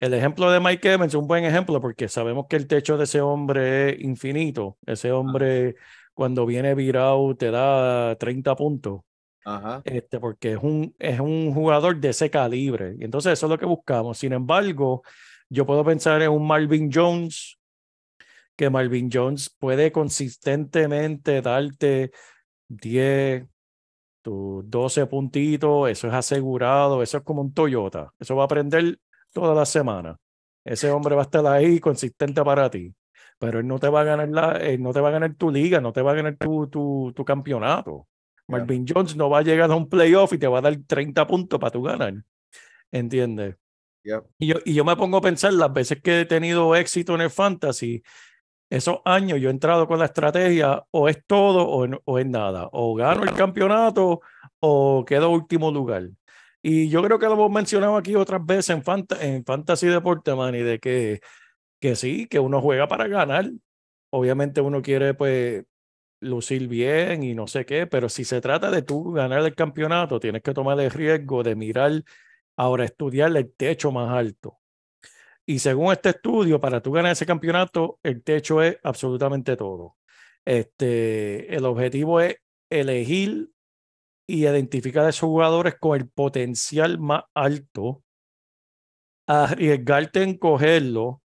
[0.00, 3.04] El ejemplo de Mike Evans es un buen ejemplo porque sabemos que el techo de
[3.04, 4.76] ese hombre es infinito.
[4.84, 5.76] Ese hombre,
[6.12, 9.00] cuando viene virado, te da 30 puntos,
[9.44, 9.82] Ajá.
[9.84, 12.96] este, porque es un, es un jugador de ese calibre.
[12.98, 14.18] Y entonces eso es lo que buscamos.
[14.18, 15.02] Sin embargo,
[15.48, 17.58] yo puedo pensar en un Marvin Jones,
[18.56, 22.10] que Marvin Jones puede consistentemente darte
[22.68, 23.44] 10,
[24.24, 28.98] tus 12 puntitos, eso es asegurado, eso es como un Toyota, eso va a aprender
[29.32, 30.18] toda la semana.
[30.64, 32.94] Ese hombre va a estar ahí consistente para ti,
[33.38, 35.50] pero él no te va a ganar la, él no te va a ganar tu
[35.50, 38.08] liga, no te va a ganar tu, tu, tu campeonato.
[38.48, 41.26] Marvin Jones no va a llegar a un playoff y te va a dar 30
[41.26, 42.14] puntos para tu ganar.
[42.90, 43.56] ¿Entiendes?
[44.04, 44.24] Yep.
[44.38, 47.20] Y yo, y yo me pongo a pensar las veces que he tenido éxito en
[47.22, 48.02] el fantasy,
[48.70, 52.68] esos años yo he entrado con la estrategia o es todo o, o es nada.
[52.72, 54.20] O gano el campeonato
[54.60, 56.08] o quedo último lugar.
[56.62, 60.34] Y yo creo que lo hemos mencionado aquí otras veces en, fanta- en Fantasy Deporte,
[60.34, 61.20] Manny, de que,
[61.80, 63.50] que sí, que uno juega para ganar.
[64.10, 65.64] Obviamente uno quiere pues
[66.20, 70.18] lucir bien y no sé qué, pero si se trata de tú ganar el campeonato,
[70.20, 72.02] tienes que tomar el riesgo de mirar,
[72.56, 74.58] ahora estudiar el techo más alto.
[75.46, 79.96] Y según este estudio, para tú ganar ese campeonato, el techo es absolutamente todo.
[80.44, 82.36] Este, el objetivo es
[82.70, 83.50] elegir
[84.26, 88.02] y identificar a esos jugadores con el potencial más alto,
[89.26, 91.22] arriesgarte en cogerlo.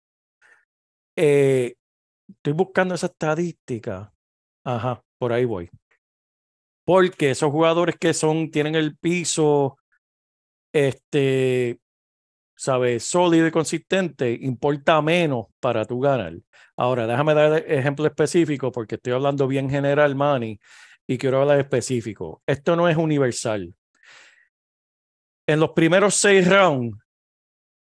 [1.16, 1.74] Eh,
[2.28, 4.12] estoy buscando esa estadística.
[4.64, 5.70] Ajá, por ahí voy.
[6.86, 9.76] Porque esos jugadores que son, tienen el piso,
[10.72, 11.80] este,
[12.56, 13.04] ¿sabes?
[13.04, 16.34] Sólido y consistente, importa menos para tu ganar.
[16.76, 20.58] Ahora, déjame dar ejemplo específico porque estoy hablando bien general, Manny,
[21.06, 22.42] y quiero hablar específico.
[22.46, 23.74] Esto no es universal.
[25.46, 26.98] En los primeros seis rounds,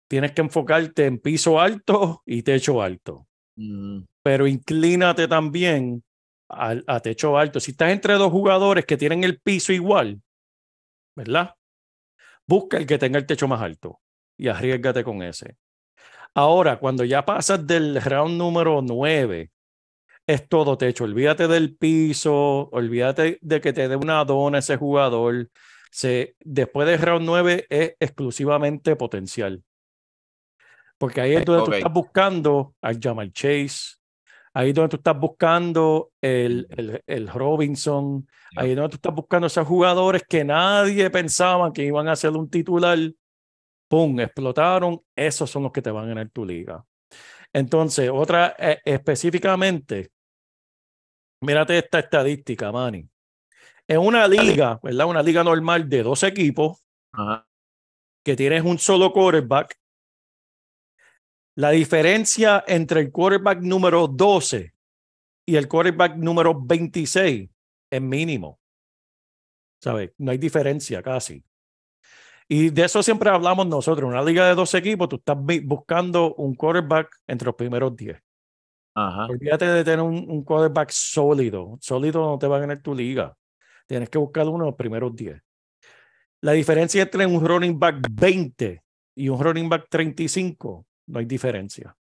[0.09, 6.03] tienes que enfocarte en piso alto y techo alto, Mm, pero inclínate también
[6.49, 7.59] al, a techo alto.
[7.59, 10.21] Si estás entre dos jugadores que tienen el piso igual,
[11.15, 11.53] ¿verdad?
[12.47, 13.99] Busca el que tenga el techo más alto
[14.37, 15.57] y arriesgate con ese.
[16.35, 19.51] Ahora, cuando ya pasas del round número 9,
[20.25, 21.03] es todo techo.
[21.03, 25.49] Olvídate del piso, olvídate de que te dé una dona ese jugador.
[25.91, 29.63] Se, después del round 9 es exclusivamente potencial.
[30.97, 33.97] Porque ahí es donde tú estás buscando al Jamal Chase,
[34.53, 39.13] ahí es donde tú estás buscando el, el, el Robinson, ahí es donde tú estás
[39.13, 42.97] buscando esos jugadores que nadie pensaba que iban a ser un titular.
[43.87, 44.19] ¡Pum!
[44.19, 45.01] Explotaron.
[45.15, 46.83] Esos son los que te van a ganar tu liga.
[47.51, 50.11] Entonces, otra eh, específicamente,
[51.41, 53.07] mírate esta estadística, Manny.
[53.87, 55.07] En una liga, ¿verdad?
[55.07, 57.47] Una liga normal de dos equipos, ajá.
[58.23, 59.77] que tienes un solo quarterback,
[61.55, 64.73] la diferencia entre el quarterback número 12
[65.45, 67.49] y el quarterback número 26
[67.91, 68.59] es mínimo.
[69.79, 70.13] ¿Sabes?
[70.17, 71.43] No hay diferencia casi.
[72.53, 74.07] Y de eso siempre hablamos nosotros.
[74.07, 78.15] En una liga de dos equipos, tú estás buscando un quarterback entre los primeros 10.
[78.93, 79.25] Ajá.
[79.25, 81.79] Olvídate de tener un, un quarterback sólido.
[81.81, 83.35] Sólido no te va a ganar tu liga.
[83.87, 85.41] Tienes que buscar uno de los primeros 10.
[86.41, 88.83] La diferencia entre un running back 20
[89.15, 91.95] y un running back 35, no hay diferencia.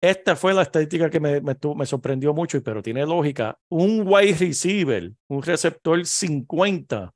[0.00, 3.58] Esta fue la estadística que me, me, me sorprendió mucho, pero tiene lógica.
[3.68, 7.12] Un wide receiver, un receptor 50,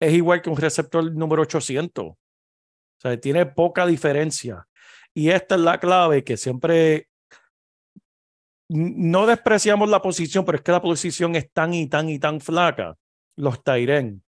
[0.00, 2.04] es igual que un receptor número 800.
[2.04, 2.16] O
[2.98, 4.66] sea, tiene poca diferencia.
[5.12, 7.08] Y esta es la clave que siempre
[8.68, 12.40] no despreciamos la posición, pero es que la posición es tan y tan y tan
[12.40, 12.96] flaca.
[13.36, 14.22] Los Tyren.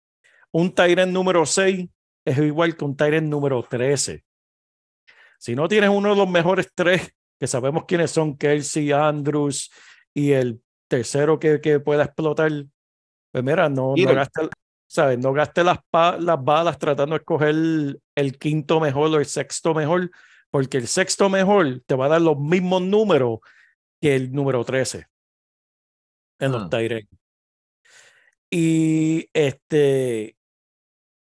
[0.52, 1.88] Un Tyren número 6
[2.26, 4.24] es igual que un Tyren número 13.
[5.38, 9.72] Si no tienes uno de los mejores tres, que sabemos quiénes son, Kelsey, Andrews
[10.14, 12.52] y el tercero que, que pueda explotar,
[13.32, 14.50] pues mira, no, no.
[14.88, 15.20] ¿Sabes?
[15.20, 15.80] No gaste las,
[16.20, 17.56] las balas tratando de escoger
[18.16, 20.12] el, quinto mejor o el sexto mejor,
[20.50, 23.40] porque el sexto mejor te va a dar los mismos números
[24.02, 25.08] que el número 13
[26.40, 26.70] en los Ah.
[26.70, 27.08] Tyrell.
[28.50, 30.38] Y este,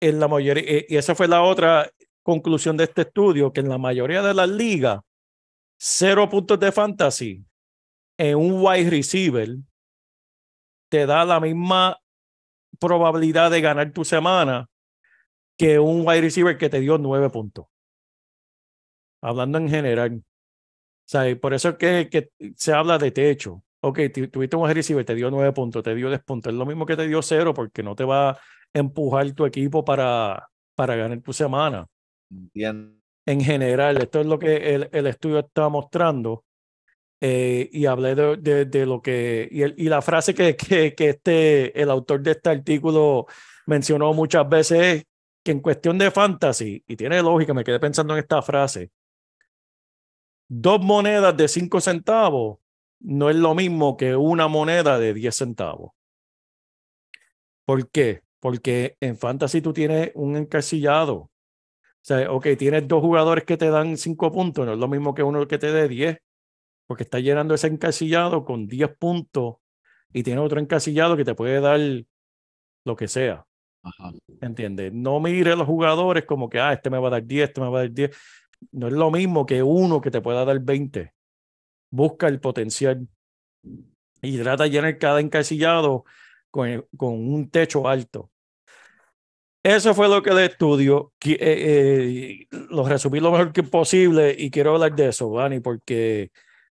[0.00, 1.90] en la mayoría, y y esa fue la otra
[2.22, 5.00] conclusión de este estudio, que en la mayoría de las ligas,
[5.78, 7.44] cero puntos de fantasy
[8.18, 9.56] en un wide receiver
[10.90, 11.98] te da la misma
[12.78, 14.66] probabilidad de ganar tu semana
[15.56, 17.66] que un wide receiver que te dio nueve puntos.
[19.22, 20.14] Hablando en general.
[20.16, 20.22] O
[21.10, 23.64] sea, por eso es que, que se habla de techo.
[23.80, 26.52] Ok, tu- tuviste un wide receiver, te dio nueve puntos, te dio 10 puntos.
[26.52, 28.38] Es lo mismo que te dio cero porque no te va a
[28.74, 31.86] empujar tu equipo para, para ganar tu semana
[32.30, 32.94] Entiendo.
[33.26, 33.96] en general.
[33.98, 36.44] Esto es lo que el, el estudio está mostrando.
[37.20, 39.48] Eh, y hablé de, lo que.
[39.50, 43.26] Y, el- la frase que, que, este, el autor de este artículo
[43.66, 45.04] mencionó muchas veces es
[45.42, 48.90] que en cuestión de fantasy, y tiene lógica, me quedé pensando en esta frase.
[50.48, 52.58] Dos monedas de cinco centavos
[53.00, 55.92] no es lo mismo que una moneda de 10 centavos.
[57.64, 58.22] ¿Por qué?
[58.40, 61.14] Porque en fantasy tú tienes un encasillado.
[61.16, 61.30] O
[62.02, 65.22] sea, ok, tienes dos jugadores que te dan cinco puntos, no es lo mismo que
[65.22, 66.18] uno que te dé 10,
[66.88, 69.56] porque está llenando ese encasillado con 10 puntos
[70.12, 71.78] y tiene otro encasillado que te puede dar
[72.84, 73.46] lo que sea.
[73.82, 74.10] Ajá.
[74.40, 74.92] ¿Entiendes?
[74.92, 77.60] No mire a los jugadores como que, ah, este me va a dar 10, este
[77.60, 78.16] me va a dar 10.
[78.72, 81.12] No es lo mismo que uno que te pueda dar 20.
[81.90, 83.06] Busca el potencial
[84.22, 86.04] y trata de llenar cada encasillado
[86.50, 88.30] con, con un techo alto.
[89.62, 94.50] Eso fue lo que el estudio, eh, eh, lo resumí lo mejor que posible y
[94.50, 96.30] quiero hablar de eso, Vani, porque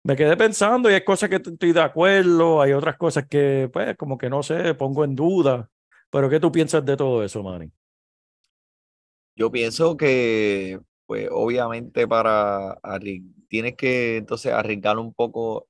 [0.04, 3.96] me quedé pensando y hay cosas que estoy de acuerdo, hay otras cosas que, pues,
[3.98, 5.70] como que no sé, pongo en duda.
[6.10, 7.72] Pero ¿qué tú piensas de todo eso, Manny?
[9.36, 12.78] Yo pienso que, pues, obviamente para
[13.48, 15.68] tienes que entonces arriesgar un poco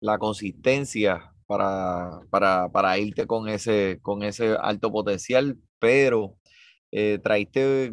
[0.00, 6.36] la consistencia para, para, para irte con ese, con ese alto potencial, pero
[6.90, 7.92] eh, traíste,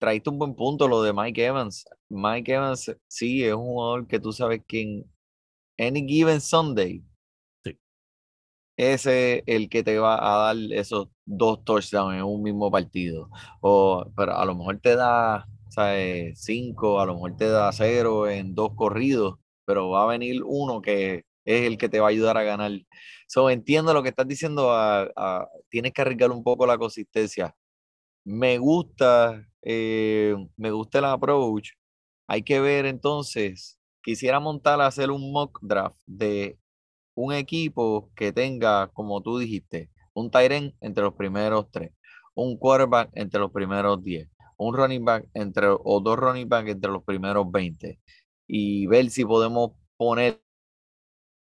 [0.00, 1.86] traíste un buen punto lo de Mike Evans.
[2.10, 5.06] Mike Evans sí es un jugador que tú sabes que en
[5.78, 7.02] any given Sunday
[7.64, 7.78] Sí.
[8.76, 13.28] ese es el que te va a dar esos dos touchdowns en un mismo partido.
[13.60, 16.40] O, pero a lo mejor te da, ¿sabes?
[16.42, 19.36] Cinco, a lo mejor te da cero en dos corridos,
[19.66, 22.70] pero va a venir uno que es el que te va a ayudar a ganar.
[23.28, 27.54] So, entiendo lo que estás diciendo, a- a- tienes que arriesgar un poco la consistencia.
[28.24, 31.70] Me gusta, eh, me gusta el approach.
[32.28, 36.58] Hay que ver entonces, quisiera montar, hacer un mock draft de
[37.14, 41.92] un equipo que tenga, como tú dijiste, un end entre los primeros tres,
[42.34, 44.28] un quarterback entre los primeros 10,
[44.58, 48.00] un running back entre, o dos running back entre los primeros 20
[48.48, 50.42] y ver si podemos poner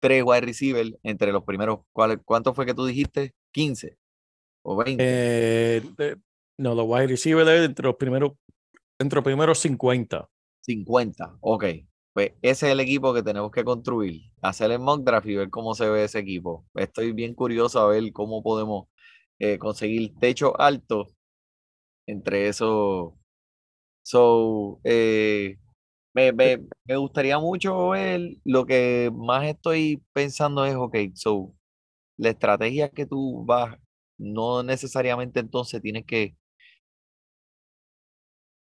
[0.00, 3.34] tres wide receivers entre los primeros, ¿cuál- ¿cuánto fue que tú dijiste?
[3.52, 3.98] 15
[4.62, 5.04] o 20.
[5.04, 6.16] Eh, de-
[6.60, 8.32] no, los wide receivers entre los primeros,
[8.98, 10.28] entre primeros 50.
[10.60, 11.64] 50, ok.
[12.12, 14.20] Pues ese es el equipo que tenemos que construir.
[14.42, 16.66] Hacer el mock draft y ver cómo se ve ese equipo.
[16.74, 18.88] Estoy bien curioso a ver cómo podemos
[19.38, 21.06] eh, conseguir techo alto
[22.06, 23.14] entre esos.
[24.02, 25.58] So, eh,
[26.14, 28.20] me, me- me gustaría mucho ver.
[28.44, 31.54] Lo que más estoy pensando es, ok, so,
[32.16, 33.78] la estrategia que tú vas,
[34.18, 36.36] no necesariamente entonces tienes que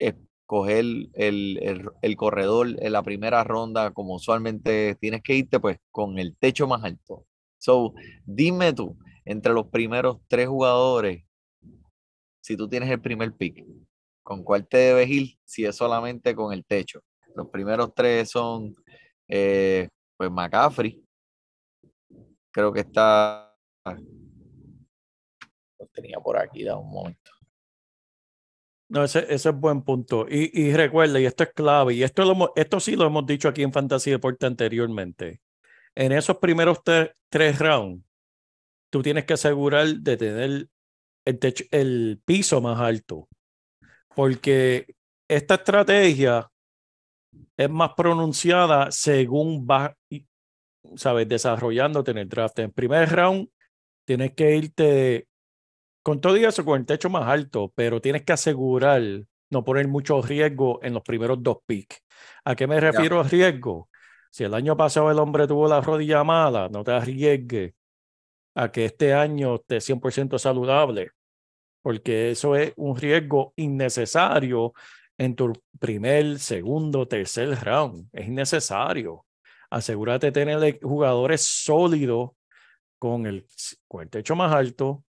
[0.09, 5.79] escoger el, el, el corredor en la primera ronda, como usualmente tienes que irte, pues
[5.91, 7.27] con el techo más alto.
[7.59, 11.25] So, dime tú, entre los primeros tres jugadores,
[12.43, 13.65] si tú tienes el primer pick,
[14.23, 17.01] ¿con cuál te debes ir si es solamente con el techo?
[17.35, 18.75] Los primeros tres son,
[19.29, 21.03] eh, pues McCaffrey,
[22.51, 23.57] creo que está,
[25.79, 27.31] lo tenía por aquí, da un momento.
[28.89, 30.27] No, ese, ese es buen punto.
[30.29, 33.49] Y, y recuerda, y esto es clave, y esto, lo esto sí lo hemos dicho
[33.49, 35.41] aquí en Fantasy Deporte anteriormente.
[35.95, 38.05] En esos primeros tre- tres rounds,
[38.91, 40.71] tú tienes que asegurar de tener el,
[41.71, 43.29] el piso más alto.
[44.15, 44.95] Porque
[45.29, 46.49] esta estrategia
[47.57, 49.93] es más pronunciada según vas,
[50.95, 52.59] sabes, desarrollándote en el draft.
[52.61, 53.49] En primer round,
[54.05, 55.27] tienes que irte
[56.05, 59.03] con todo y eso, con el techo más alto, pero tienes que asegurar
[59.49, 62.03] no poner mucho riesgo en los primeros dos picks.
[62.45, 63.89] ¿A qué me refiero a riesgo?
[64.31, 67.73] Si el año pasado el hombre tuvo la rodilla mala, no te arriesgues
[68.55, 71.13] a que este año esté 100% saludable,
[71.81, 74.75] porque eso es un riesgo innecesario
[75.17, 78.09] en tu primer, segundo, tercer round.
[78.13, 79.25] Es innecesario.
[79.71, 82.33] Asegúrate de tener jugadores sólidos
[82.99, 83.47] con el,
[83.89, 85.03] con el techo más alto.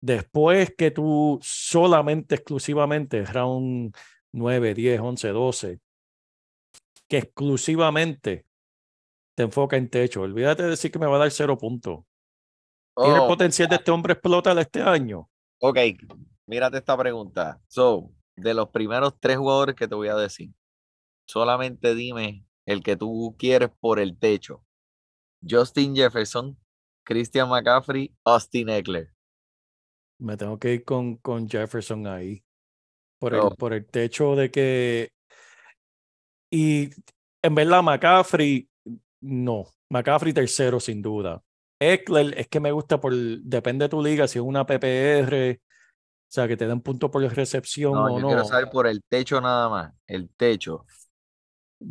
[0.00, 3.94] Después que tú solamente, exclusivamente, round
[4.32, 5.80] 9, 10, 11, 12,
[7.08, 8.46] que exclusivamente
[9.34, 10.22] te enfoca en techo.
[10.22, 12.00] Olvídate de decir que me va a dar cero puntos.
[13.00, 15.28] ¿Tiene Oh, potencial de este hombre explotar este año?
[15.60, 15.78] ok,
[16.46, 17.60] mírate esta pregunta.
[17.68, 20.50] So, de los primeros tres jugadores que te voy a decir,
[21.26, 24.64] solamente dime el que tú quieres por el techo.
[25.48, 26.58] Justin Jefferson,
[27.04, 29.12] Christian McCaffrey, Austin Eckler.
[30.18, 32.42] Me tengo que ir con, con Jefferson ahí.
[33.18, 33.54] Por el, Oh.
[33.54, 35.10] por el techo de que.
[36.50, 36.90] Y
[37.42, 38.68] en verdad, McCaffrey,
[39.20, 39.64] no.
[39.90, 41.42] McCaffrey tercero, sin duda.
[41.80, 43.14] Eckler es que me gusta por.
[43.14, 47.22] Depende de tu liga, si es una PPR, o sea, que te den punto por
[47.22, 48.26] recepción No, o yo no.
[48.28, 49.92] quiero saber por el techo nada más.
[50.06, 50.86] El techo.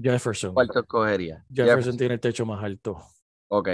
[0.01, 0.53] Jefferson.
[0.53, 1.45] ¿Cuál te escogería?
[1.53, 2.97] Jefferson tiene el techo más alto.
[3.49, 3.69] Ok.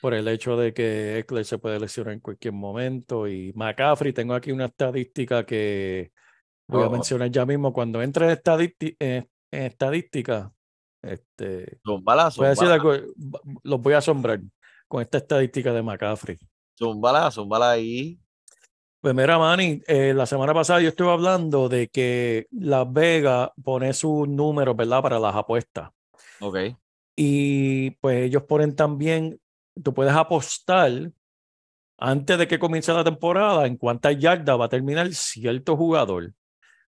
[0.00, 3.26] Por el hecho de que Eckler se puede lesionar en cualquier momento.
[3.28, 6.12] Y McCaffrey, tengo aquí una estadística que
[6.68, 6.90] voy a Oh.
[6.90, 7.72] mencionar ya mismo.
[7.72, 10.52] Cuando entre en, estadísti- en- en estadística,
[11.02, 13.12] este, Zumbala, voy a decir zumbala, algo,
[13.62, 14.40] los voy a asombrar
[14.86, 16.38] con esta estadística de McCaffrey.
[16.78, 18.18] zumbala, zumbala ahí.
[19.02, 23.92] Pues mira, Manny, eh, la semana pasada yo estuve hablando de que Las Vegas pone
[23.94, 25.00] sus números, ¿verdad?
[25.02, 25.90] Para las apuestas.
[26.40, 26.58] Ok.
[27.16, 29.40] Y pues ellos ponen también,
[29.82, 30.90] tú puedes apostar
[31.98, 36.32] antes de que comience la temporada en cuántas yardas va a terminar cierto jugador.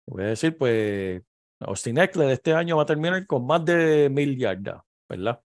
[0.08, 1.22] Voy a decir, pues
[1.60, 5.42] Austin Eckler este año va a terminar con más de mil yardas, ¿verdad?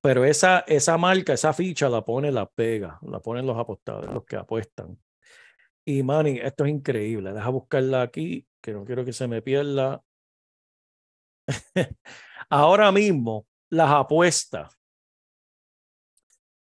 [0.00, 4.24] Pero esa, esa marca, esa ficha la pone la pega, la ponen los apostadores, los
[4.24, 4.98] que apuestan.
[5.84, 7.32] Y Manny, esto es increíble.
[7.32, 10.02] Deja buscarla aquí, que no quiero que se me pierda.
[12.50, 14.76] Ahora mismo, las apuestas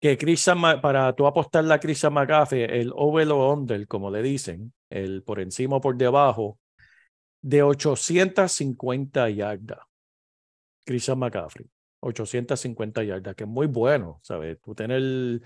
[0.03, 4.73] que Christian, para tú apostar la Christian McCaffrey, el over o under, como le dicen,
[4.91, 6.59] el por encima o por debajo,
[7.41, 9.79] de 850 yardas.
[10.85, 14.61] Christian McCaffrey, 850 yardas, que es muy bueno, ¿sabes?
[14.61, 15.41] Tú tener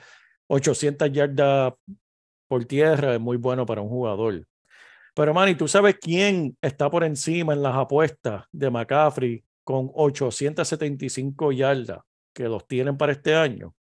[0.46, 1.74] 800 yardas
[2.48, 4.46] por tierra es muy bueno para un jugador.
[5.14, 11.52] Pero, Manny, ¿tú sabes quién está por encima en las apuestas de McCaffrey con 875
[11.52, 12.00] yardas
[12.32, 13.74] que los tienen para este año?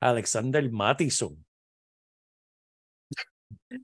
[0.00, 1.44] Alexander Mattison.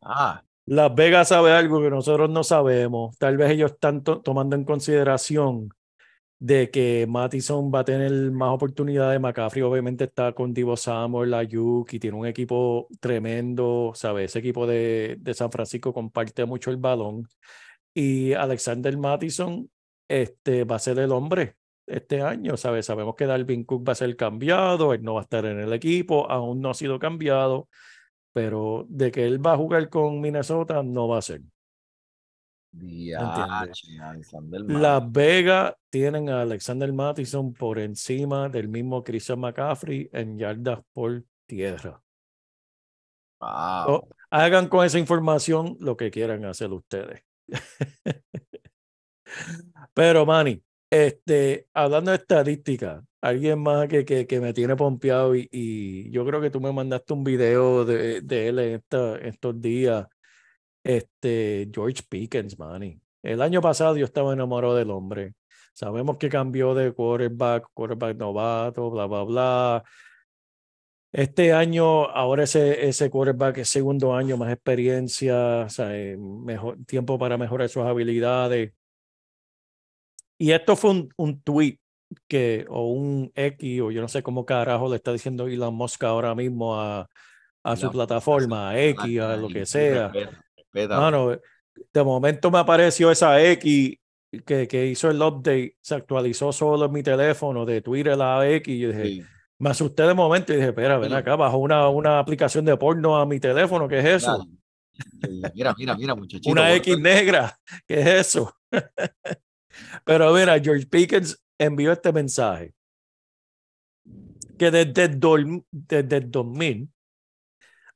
[0.02, 3.16] Ah, Las Vegas sabe algo que nosotros no sabemos.
[3.18, 5.70] Tal vez ellos están to- tomando en consideración
[6.38, 9.20] de que Mattison va a tener más oportunidades.
[9.20, 14.30] McCaffrey obviamente está con Divo Samuel, Ayuk y tiene un equipo tremendo, ¿sabes?
[14.32, 17.26] Ese equipo de, de San Francisco comparte mucho el balón.
[17.94, 19.70] Y Alexander Mattison
[20.08, 21.56] este, va a ser el hombre
[21.87, 22.87] este año, ¿sabes?
[22.87, 25.72] Sabemos que Dalvin Cook va a ser cambiado, él no va a estar en el
[25.72, 27.68] equipo, aún no ha sido cambiado,
[28.32, 31.43] pero de que él va a jugar con Minnesota no va a ser.
[34.68, 35.12] Las.
[35.12, 42.03] Vegas tienen a Alexander Mattison por encima del mismo Christian McCaffrey en yardas por tierra.
[43.41, 43.87] Wow.
[43.87, 47.22] So, hagan con esa información lo que quieran hacer ustedes.
[49.95, 55.49] Pero, Manny, este, hablando de estadística, alguien más que, que, que me tiene pompeado y,
[55.51, 59.61] y yo creo que tú me mandaste un video de, de él en esta- estos
[59.61, 60.07] días,
[60.84, 63.01] este, George Pickens, Manny.
[63.22, 65.34] El año pasado yo estaba enamorado del hombre.
[65.74, 69.84] Sabemos que cambió de quarterback, quarterback novato, bla, bla, bla.
[71.12, 76.76] Este año, ahora ese, ese quarterback es segundo año, más experiencia, o sea, eh, mejor,
[76.87, 78.72] tiempo para mejorar sus habilidades.
[80.39, 81.78] Y esto fue un, un tweet
[82.28, 86.05] que, o un X, o yo no sé cómo carajo le está diciendo Elon Musk
[86.05, 87.09] ahora mismo a,
[87.64, 90.12] a su plataforma, a X, a lo que sea.
[90.89, 91.39] Mano,
[91.93, 93.97] de momento me apareció esa X
[94.45, 98.74] que, que hizo el update, se actualizó solo en mi teléfono de Twitter a X.
[98.74, 99.22] Y yo dije, Sí,
[99.59, 103.16] me asusté de momento y dije, espera, ven acá, bajo una, una aplicación de porno
[103.16, 104.39] a mi teléfono, ¿qué es eso?
[104.39, 105.51] dale.
[105.55, 106.51] Mira, mira, mira, muchachito.
[106.51, 108.55] Una X negra, ¿qué es eso?
[110.05, 112.74] Pero mira, George Pickens envió este mensaje
[114.59, 116.91] que desde dol- desde el 2000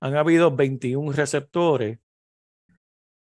[0.01, 1.99] han habido 21 receptores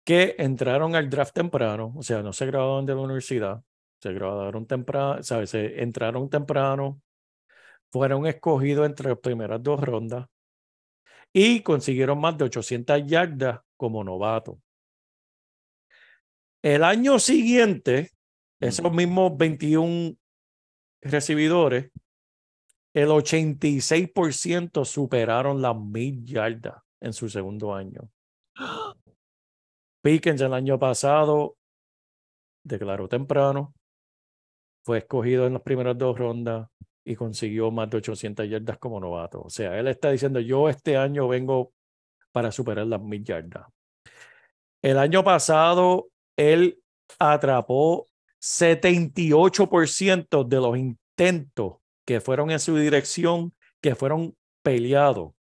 [0.05, 3.63] que entraron al draft temprano, o sea, no se graduaron de la universidad,
[4.01, 5.51] se graduaron temprano, ¿sabes?
[5.51, 7.03] Se entraron temprano,
[7.91, 10.27] fueron escogidos entre las primeras dos rondas
[11.33, 14.61] y consiguieron más de 800 yardas como novato.
[16.63, 18.11] El año siguiente,
[18.61, 20.17] esos mismos 21
[21.03, 21.91] recibidores,
[22.95, 28.11] el 86% superaron las mil yardas en su segundo año.
[30.03, 31.57] Pickens el año pasado
[32.65, 33.75] declaró temprano,
[34.85, 36.69] fue escogido en las primeras dos rondas
[37.05, 39.43] y consiguió más de 800 yardas como novato.
[39.43, 41.73] O sea, él está diciendo, yo este año vengo
[42.33, 43.67] para superar las mil yardas.
[44.83, 46.81] El año pasado, él
[47.19, 48.07] atrapó
[48.41, 51.77] 78% de los intentos
[52.07, 55.27] que fueron en su dirección, que fueron peleados.
[55.27, 55.35] O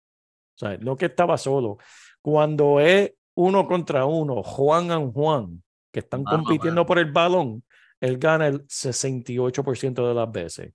[0.56, 1.78] sea, no que estaba solo.
[2.20, 7.62] Cuando es uno contra uno, Juan and Juan, que están a compitiendo por el balón,
[8.00, 10.72] él gana el 68% de las veces.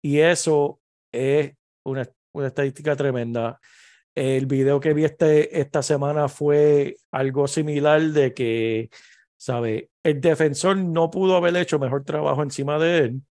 [0.00, 0.80] Y eso
[1.10, 1.52] es
[1.84, 3.58] una, una estadística tremenda.
[4.14, 8.90] El video que vi este, esta semana fue algo similar de que,
[9.42, 9.90] ¿sabe?
[10.04, 13.22] El defensor no pudo haber hecho mejor trabajo encima de él.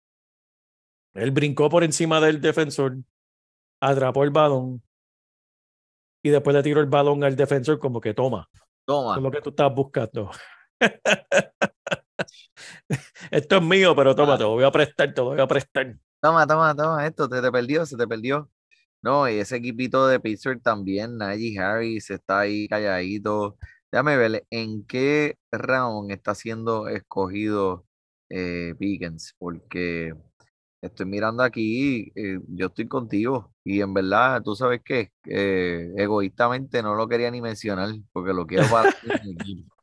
[1.14, 2.96] Él brincó por encima del defensor,
[3.80, 4.82] atrapó el balón
[6.20, 8.48] y después le tiró el balón al defensor como que toma,
[8.84, 9.16] Toma.
[9.16, 10.32] es lo que tú estás buscando.
[13.30, 15.96] Esto es mío, pero toma, te lo voy a prestar, te lo voy a prestar.
[16.20, 18.50] Toma, toma, toma, esto, te, te perdió, se te perdió.
[19.00, 23.56] No, y ese equipito de Pittsburgh también, Najee Harris está ahí calladito.
[23.92, 27.86] Déjame ver, ¿en qué round está siendo escogido
[28.28, 29.34] eh, Pickens?
[29.38, 30.14] Porque
[30.82, 36.82] estoy mirando aquí, eh, yo estoy contigo, y en verdad, tú sabes qué, Eh, egoístamente
[36.82, 38.90] no lo quería ni mencionar, porque lo quiero para.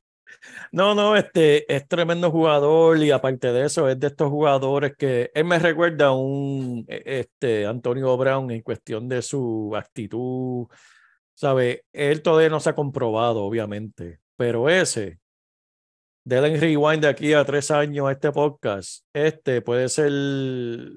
[0.71, 5.31] No, no, este es tremendo jugador y aparte de eso es de estos jugadores que
[5.33, 10.67] él me recuerda a un e- este Antonio Brown en cuestión de su actitud,
[11.37, 15.19] sabe, él todavía no se ha comprobado, obviamente, pero ese
[16.25, 20.11] del rewind de aquí a tres años a este podcast, este puede ser,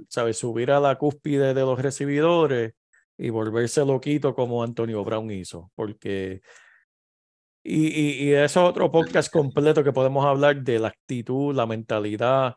[0.09, 2.73] sabe, subir a la cúspide de los recibidores
[3.19, 6.41] y volverse loquito como Antonio Brown hizo, porque
[7.63, 11.67] y, y, y eso es otro podcast completo que podemos hablar de la actitud, la
[11.67, 12.55] mentalidad,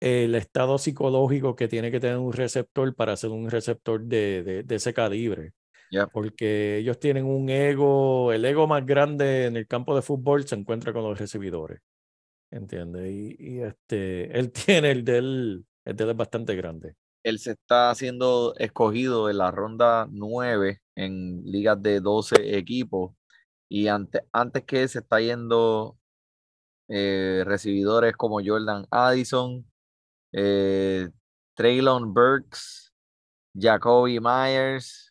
[0.00, 4.62] el estado psicológico que tiene que tener un receptor para ser un receptor de, de,
[4.62, 5.52] de ese calibre.
[5.90, 6.06] Ya.
[6.06, 10.54] Porque ellos tienen un ego, el ego más grande en el campo de fútbol se
[10.56, 11.80] encuentra con los recibidores.
[12.50, 13.10] ¿Entiendes?
[13.12, 16.96] Y, y este, él tiene el de él, el de él es bastante grande.
[17.24, 23.14] Él se está siendo escogido en la ronda 9 en ligas de 12 equipos.
[23.68, 25.98] Y antes, antes que se está yendo
[26.88, 29.66] eh, recibidores como Jordan Addison,
[30.32, 31.10] eh,
[31.54, 32.92] Traylon Burks,
[33.54, 35.09] Jacoby Myers,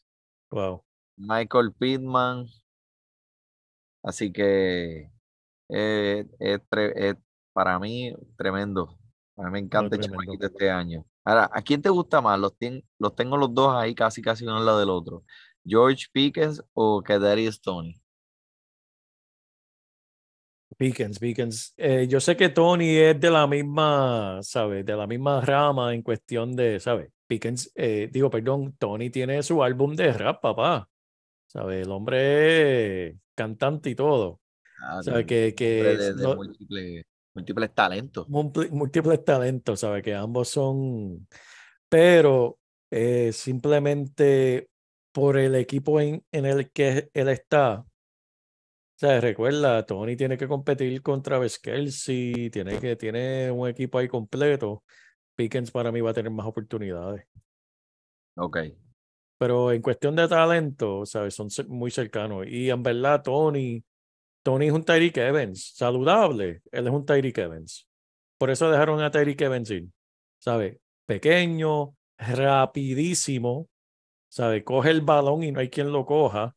[0.51, 0.83] Wow.
[1.17, 2.45] Michael Pittman.
[4.03, 5.11] Así que
[5.69, 6.61] eh, es
[7.53, 8.97] para mí tremendo.
[9.37, 11.05] A mí me encanta el chamaquito este año.
[11.23, 12.39] Ahora, ¿a quién te gusta más?
[12.39, 15.23] Los, tien- los tengo los dos ahí casi casi uno al lado del otro.
[15.65, 18.01] George Pickens o Kadarius Stoney.
[20.77, 21.73] Pickens, Pickens.
[21.77, 24.85] Eh, yo sé que Tony es de la misma, ¿sabes?
[24.85, 27.11] De la misma rama en cuestión de, ¿sabes?
[27.29, 30.89] Pickens, eh, digo, perdón, Tony tiene su álbum de rap, papá.
[31.45, 31.85] ¿Sabes?
[31.85, 34.41] El hombre cantante y todo.
[34.81, 37.03] Ah, un Que, que de, de no- múltiples,
[37.35, 38.27] múltiples talentos.
[38.27, 40.01] múlti- múltiples talentos, ¿sabes?
[40.03, 41.27] Que ambos son,
[41.87, 42.57] pero
[42.91, 44.67] eh, simplemente
[45.11, 47.79] por el equipo en, en el que él está.
[47.81, 47.85] O
[48.99, 54.83] sea, recuerda, Tony tiene que competir contra Kelce, tiene que tiene un equipo ahí completo.
[55.39, 57.25] Pickens para mí va a tener más oportunidades.
[58.35, 58.57] Ok.
[59.37, 61.33] Pero en cuestión de talento, ¿sabes?
[61.33, 62.45] Son muy cercanos.
[62.45, 63.81] Y en verdad, Tony,
[64.43, 66.61] Tony es un Tyreek Evans, saludable.
[66.69, 67.87] Él es un Tyreek Evans.
[68.37, 69.87] Por eso dejaron a Tyreek Evans ir.
[70.39, 70.77] ¿Sabes?
[71.05, 73.69] Pequeño, rapidísimo.
[74.27, 74.65] ¿Sabes?
[74.65, 76.53] Coge el balón y no hay quien lo coja.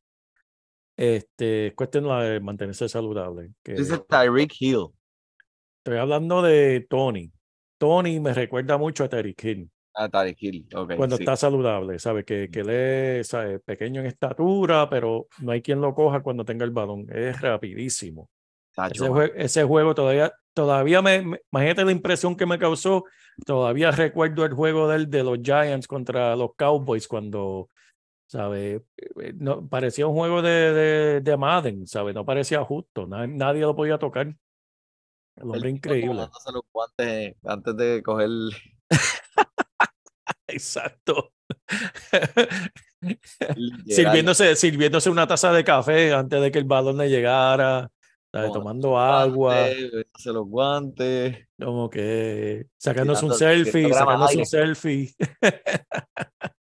[0.97, 3.53] Este, es cuestión de mantenerse saludable.
[3.62, 4.89] Que Dice Tyreek Hill.
[5.78, 7.30] estoy hablando de Tony.
[7.83, 10.66] Tony me recuerda mucho a Tyreek Hill Ah, Tyreek Hill.
[10.74, 10.95] Ok.
[10.97, 11.22] cuando sí.
[11.24, 12.24] está saludable, ¿sabe?
[12.24, 13.59] Que, que él es ¿sabe?
[13.59, 17.07] pequeño en estatura, pero no hay quien lo coja cuando tenga el balón.
[17.12, 18.30] Es rapidísimo.
[18.91, 19.14] Ese, mano.
[19.16, 23.05] jue- ese juego todavía, todavía me, me- imagínate la impresión que me causó.
[23.45, 27.68] Todavía recuerdo el juego del, de los Giants contra los Cowboys cuando,
[28.26, 28.83] ¿sabe?
[29.20, 32.14] Eh, No, parecía un juego de, de, de Madden, ¿sabe?
[32.14, 33.07] No parecía justo.
[33.07, 34.35] na- nadie lo podía tocar.
[35.37, 36.28] El hombre El increíble.
[36.53, 38.28] los guantes antes de coger.
[40.47, 41.33] Exacto.
[43.87, 47.91] sirviéndose, sirviéndose una taza de café antes de que el balón le llegara,
[48.30, 51.49] tomando agua, bebiéndose los guantes.
[51.59, 55.14] como que sacándose un selfie, sacándose un selfie.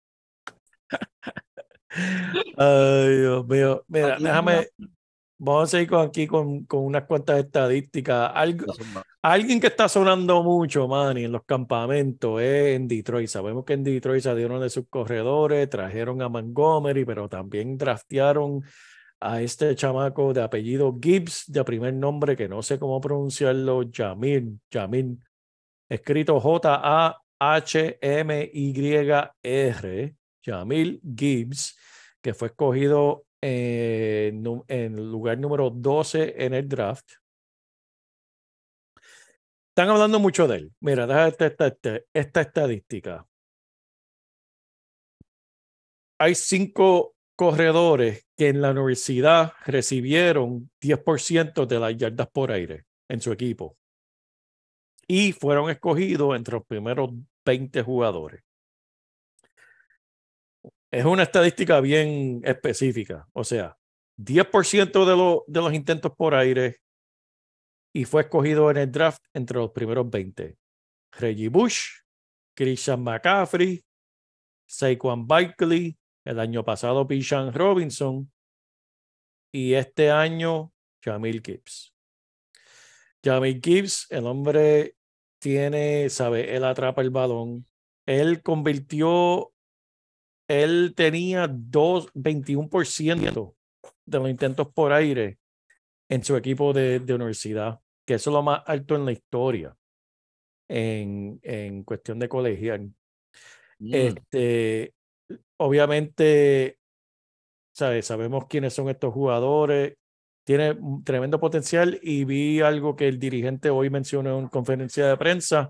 [2.59, 3.85] Ay, Dios mío.
[3.89, 4.69] Mira, déjame,
[5.39, 8.31] vamos a seguir con, aquí con, con unas cuantas estadísticas.
[8.35, 8.73] Algo.
[9.23, 13.29] Alguien que está sonando mucho, Manny, en los campamentos es en Detroit.
[13.29, 18.63] Sabemos que en Detroit salieron de sus corredores, trajeron a Montgomery, pero también draftearon
[19.21, 24.61] a este chamaco de apellido Gibbs, de primer nombre, que no sé cómo pronunciarlo, Jamil,
[24.71, 25.19] Jamil,
[25.89, 27.17] escrito J-A-H-M-Y-R,
[30.45, 31.77] Jamil Gibbs,
[32.21, 37.09] que fue escogido en, nu- en lugar número 12 en el draft.
[39.71, 40.73] Están hablando mucho de él.
[40.81, 43.27] Mira, esta, esta, esta, esta estadística.
[46.19, 53.21] Hay cinco corredores que en la universidad recibieron 10% de las yardas por aire en
[53.21, 53.77] su equipo.
[55.07, 57.11] Y fueron escogidos entre los primeros
[57.45, 58.46] 20 jugadores.
[60.91, 63.29] Es una estadística bien específica.
[63.33, 63.77] O sea,
[64.17, 66.77] 10% de, de los intentos por aire
[67.93, 70.57] y fue escogido en el draft entre los primeros 20.
[71.13, 71.89] Reggie Bush,
[72.55, 73.85] Christian McCaffrey,
[74.67, 78.31] Saquon Barkley, el año pasado Bijan Robinson
[79.53, 80.73] y este año
[81.03, 81.95] Jamil Gibbs.
[83.25, 84.97] Jamil Gibbs, el hombre
[85.39, 87.67] tiene, sabe, él atrapa el balón.
[88.05, 89.53] Él convirtió,
[90.49, 93.55] él tenía dos, 21%
[94.05, 95.39] de los intentos por aire
[96.09, 99.77] en su equipo de, de universidad, que eso es lo más alto en la historia
[100.69, 102.93] en, en cuestión de colegial.
[103.79, 104.95] Mm, Este,
[105.57, 106.79] obviamente,
[107.73, 108.07] ¿sabes?
[108.07, 109.95] sabemos quiénes son estos jugadores.
[110.45, 115.17] Tiene un tremendo potencial y vi algo que el dirigente hoy mencionó en conferencia de
[115.17, 115.69] prensa,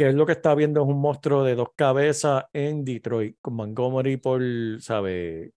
[0.00, 3.52] que es lo que está viendo es un monstruo de dos cabezas en Detroit, con
[3.52, 4.40] Montgomery por,
[4.80, 5.52] ¿sabe?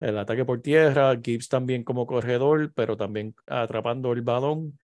[0.00, 4.78] El ataque por tierra, Gibbs también como corredor, pero también atrapando el balón.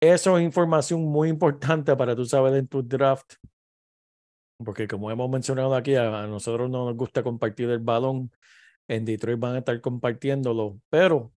[0.00, 3.34] Eso es información muy importante para tú saber en tu draft,
[4.56, 8.30] porque como hemos mencionado aquí, a, nosotros no nos gusta compartir el balón.
[8.88, 11.34] En Detroit van a estar compartiéndolo, pero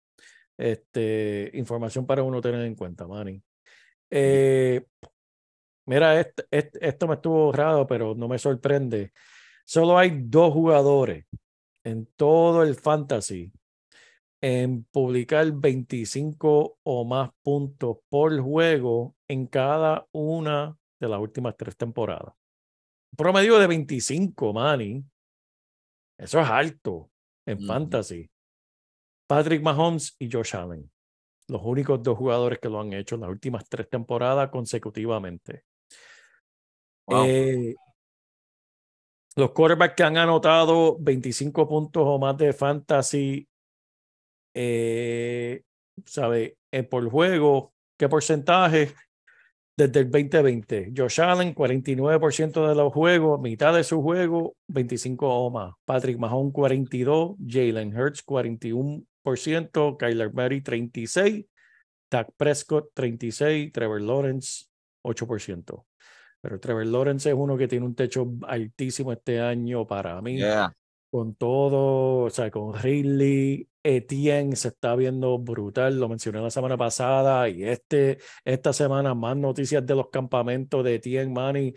[0.60, 3.41] este, información para uno tener en cuenta, Manny.
[4.12, 4.86] Eh,
[5.88, 9.12] mira, este- este- esto me estuvo raro, pero no me sorprende.
[9.66, 11.26] Solo hay dos jugadores
[11.84, 13.52] en todo el fantasy
[14.42, 21.76] en publicar 25 o más puntos por juego en cada una de las últimas tres
[21.76, 22.34] temporadas.
[23.16, 25.04] Promedio de 25, Manny.
[26.20, 27.10] Eso es alto
[27.46, 28.30] en fantasy.
[29.28, 30.90] Patrick Mahomes y Josh Allen.
[31.48, 35.64] Los únicos dos jugadores que lo han hecho en las últimas tres temporadas consecutivamente.
[37.08, 37.26] Wow.
[37.26, 37.76] Eh,
[39.38, 43.47] los quarterbacks que han anotado 25 puntos o más de fantasy,
[44.55, 45.62] eh,
[46.05, 46.58] ¿sabe?
[46.72, 48.95] Eh, por juego, ¿qué porcentaje?
[49.78, 50.91] Desde el 2020.
[50.97, 55.76] Josh Allen, 49% de los juegos, mitad de su juego, 25 o más.
[55.86, 57.36] Patrick Mahomes, 42.
[57.47, 59.97] Jalen Hurts, 41%.
[59.97, 61.45] Kyler Murray, 36.
[62.10, 63.72] Dak Prescott, 36.
[63.72, 64.66] Trevor Lawrence,
[65.03, 65.87] 8%.
[66.48, 70.74] Pero Trevor Lawrence es uno que tiene un techo altísimo este año para mí Yeah.
[71.12, 76.78] con todo, o sea, con Ridley, Etienne se está viendo brutal, lo mencioné la semana
[76.78, 81.74] pasada y este, esta semana más noticias de los campamentos de Etienne, Manny,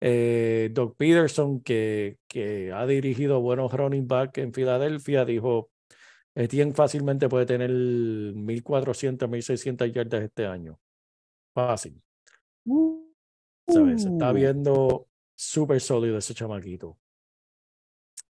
[0.00, 5.70] eh, Doug Peterson, que, que ha dirigido buenos running back en Filadelfia, dijo,
[6.34, 10.76] Etienne fácilmente puede tener 1.400, 1.600 yardas este año.
[11.54, 12.02] Fácil.
[13.68, 14.02] ¿Sabes?
[14.02, 14.34] Se está Uh.
[14.34, 16.98] viendo súper sólido ese chamaquito.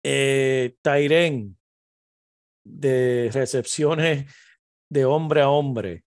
[0.02, 1.56] Eh, Tyren
[2.64, 4.32] de recepciones
[4.88, 6.04] de hombre a hombre.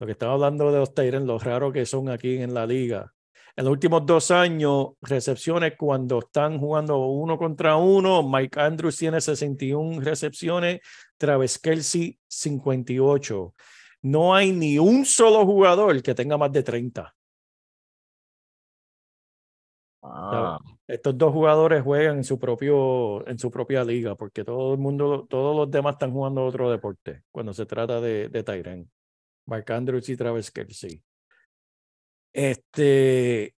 [0.00, 3.12] Lo que estaba hablando de los Tyren, lo raro que son aquí en la liga.
[3.54, 9.20] En los últimos dos años, recepciones cuando están jugando uno contra uno, Mike Andrews tiene
[9.20, 10.80] 61 recepciones,
[11.18, 13.54] Travis Kelsey 58.
[14.02, 17.14] No hay ni un solo jugador que tenga más de 30.
[20.02, 24.80] Ah, Estos dos jugadores juegan en su propio, en su propia liga, porque todo el
[24.80, 28.90] mundo, todos los demás están jugando otro deporte cuando se trata de, de Tyren.
[29.46, 31.02] Mark Andrews y Travis Kelsey.
[32.32, 33.54] Este,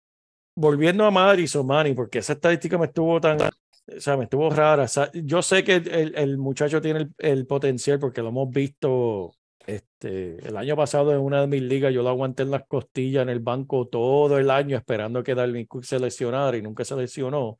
[0.55, 4.85] volviendo a Madison, Manny, porque esa estadística me estuvo tan, o sea, me estuvo rara.
[5.13, 9.33] Yo sé que el, el muchacho tiene el, el potencial porque lo hemos visto
[9.65, 13.23] este, el año pasado en una de mis ligas yo lo aguanté en las costillas
[13.23, 16.95] en el banco todo el año esperando que Darwin Cook se lesionara y nunca se
[16.95, 17.57] lesionó.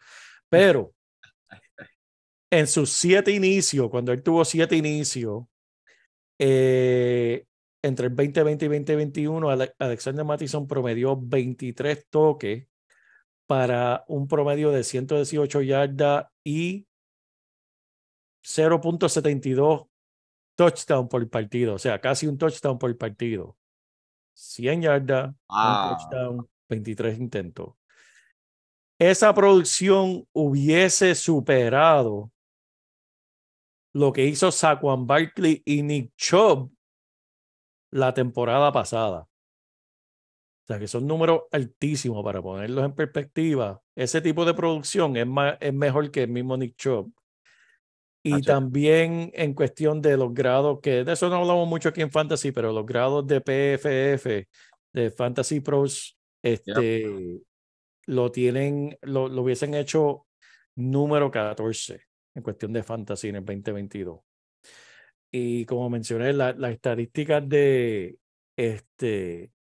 [0.49, 0.93] Pero
[2.51, 5.43] en sus siete inicios, cuando él tuvo siete inicios,
[6.39, 7.45] eh,
[7.82, 12.68] entre el 2020 y 2021, Ale- Alexander Mattison promedió 23 toques
[13.47, 16.86] para un promedio de 118 yardas y
[18.43, 19.88] 0.72
[20.56, 23.58] touchdown por partido, o sea, casi un touchdown por partido.
[24.34, 27.76] 100 yardas, un touchdown, 23 intentos.
[28.99, 32.32] Esa producción hubiese superado
[33.93, 36.72] lo que hizo Saquon Barkley y Nick Chubb
[37.91, 39.28] la temporada pasada.
[40.64, 43.82] O sea, que son números altísimos para ponerlos en perspectiva.
[43.95, 47.14] Ese tipo de producción es, más, es mejor que el mismo Nick Chubb.
[48.26, 48.45] Y Hacho.
[48.45, 52.51] también en cuestión de los grados, que de eso no hablamos mucho aquí en Fantasy,
[52.53, 54.47] pero los grados de PFF,
[54.93, 57.41] de Fantasy Pros, este,
[58.05, 60.26] lo tienen, lo, lo hubiesen hecho
[60.76, 62.01] número 14
[62.36, 64.19] en cuestión de Fantasy en el 2022.
[65.32, 68.17] Y como mencioné, la- las estadísticas de,
[68.57, 69.51] este,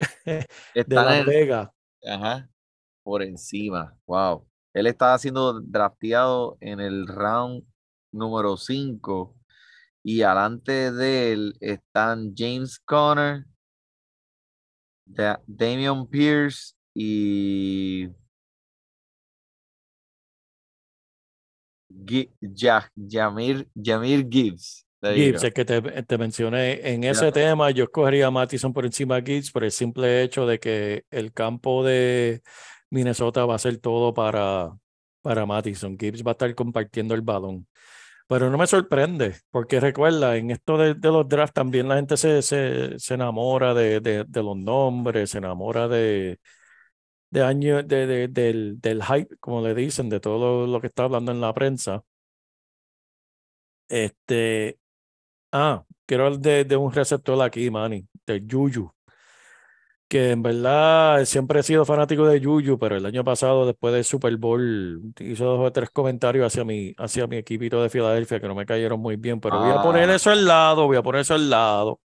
[0.24, 1.68] de Las Vegas,
[2.04, 2.48] Ajá.
[3.04, 3.96] Por encima.
[4.06, 4.46] Wow.
[4.74, 7.64] Él estaba siendo drafteado en el round
[8.12, 9.34] número 5
[10.02, 13.44] y alante de él están James Conner,
[15.04, 18.08] Da- Damian Pierce y
[22.56, 24.86] Ja- Jamir, Jamir Gibbs.
[25.02, 29.20] Gibbs, el que te, te mencioné, en ese tema yo escogería a Mattison por encima
[29.20, 32.40] de Gibbs por el simple hecho de que el campo de
[32.88, 34.70] Minnesota va a ser todo para,
[35.20, 35.98] para Mattison.
[35.98, 37.66] Gibbs va a estar compartiendo el balón.
[38.32, 42.40] Pero no me sorprende, porque recuerda, en esto de, los drafts también la gente se,
[42.40, 46.40] se, se enamora de, de, los nombres, se enamora de,
[47.30, 51.04] de año, de, de- del, del hype, como le dicen, de todo lo, que está
[51.04, 52.04] hablando en la prensa.
[53.88, 54.78] Este,
[55.52, 58.92] ah, quiero hablar de, de un receptor aquí, Manny, de Juju,
[60.12, 64.04] que en verdad siempre he sido fanático de Juju, pero el año pasado, después del
[64.04, 68.46] Super Bowl, hizo dos o tres comentarios hacia mi, hacia mi equipito de Filadelfia que
[68.46, 70.14] no me cayeron muy bien, pero voy a poner Ah.
[70.16, 71.98] eso al lado, voy a poner eso al lado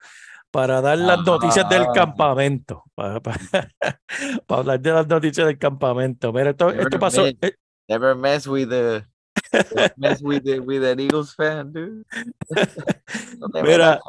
[0.52, 1.92] para dar las noticias del Ah.
[1.96, 3.40] campamento, para, para-
[4.46, 6.32] para hablar de las noticias del campamento.
[6.32, 7.56] Mira, esto, Never esto pasó, mess- eh,
[7.90, 9.04] Never mess with the
[9.98, 12.04] mess with the with an Eagles fan, dude.
[13.40, 14.00] No Mira.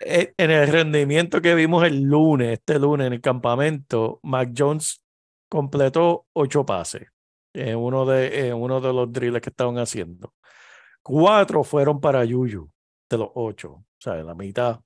[0.00, 4.50] De eh, en el rendimiento que vimos el lunes, este lunes en el campamento, Mac
[4.56, 5.02] Jones
[5.48, 7.08] completó ocho pases
[7.54, 10.34] en uno de, uno de los drills que estaban haciendo.
[11.02, 12.68] Cuatro fueron para Yuyu
[13.08, 14.80] de los ocho, o sea, la mitad.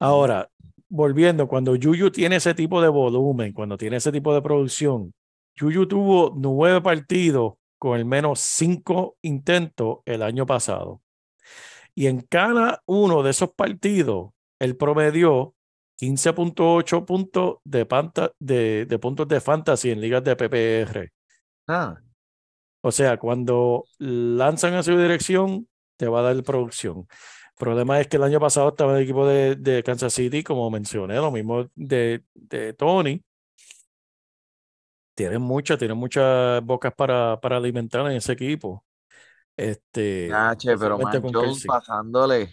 [0.00, 0.50] Ahora,
[0.88, 5.14] volviendo, cuando Yuyu tiene ese tipo de volumen, cuando tiene ese tipo de producción,
[5.56, 11.00] Yuyu tuvo nueve partidos con el menos cinco intentos el año pasado.
[11.94, 15.54] Y en cada uno de esos partidos, él promedió
[15.96, 21.12] 15.8 puntos de, panta- de, de puntos de fantasy en ligas de PPR.
[21.68, 22.00] Ah,
[22.82, 27.06] O sea, cuando lanzan a su dirección, te va a dar producción.
[27.08, 30.42] El problema es que el año pasado estaba en el equipo de, de Kansas City,
[30.42, 33.22] como mencioné, lo mismo de, de Tony.
[35.14, 38.84] Tienen muchas, tienen muchas bocas para, para alimentar en ese equipo.
[39.56, 42.52] Este, che, pero con Jones pasándole.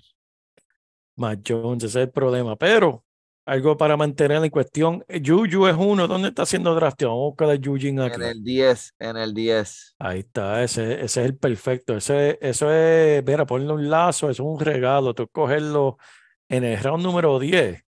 [1.15, 2.55] Mac Jones, ese es el problema.
[2.55, 3.03] Pero
[3.45, 5.03] algo para mantener en cuestión.
[5.07, 6.07] eh, Juju es uno.
[6.07, 7.13] ¿Dónde está siendo drafteado?
[7.13, 8.15] Vamos a buscar a Juju aquí.
[8.15, 9.95] En el 10, en el 10.
[9.99, 11.95] Ahí está, ese, ese es el perfecto.
[11.95, 15.13] Ese, eso es, mira, ponle un lazo, eso es un regalo.
[15.13, 15.97] Tú cogerlo
[16.49, 17.83] en el round número 10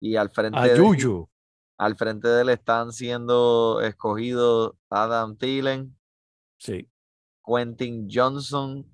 [0.00, 1.28] Y al frente a de Juju.
[1.78, 5.96] al frente de él están siendo escogidos Adam Thielen,
[6.58, 6.88] Sí.
[7.44, 8.84] Quentin Johnson.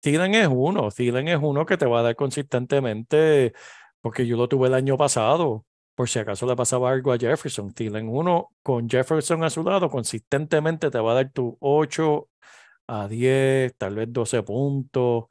[0.00, 0.90] Thielen es uno.
[0.90, 3.52] Thielen es uno que te va a dar consistentemente,
[4.00, 5.64] porque yo lo tuve el año pasado.
[5.94, 7.72] Por si acaso le pasaba algo a Jefferson.
[7.72, 12.28] Thielen uno con Jefferson a su lado, consistentemente te va a dar tu 8
[12.88, 15.24] a 10, tal vez 12 puntos,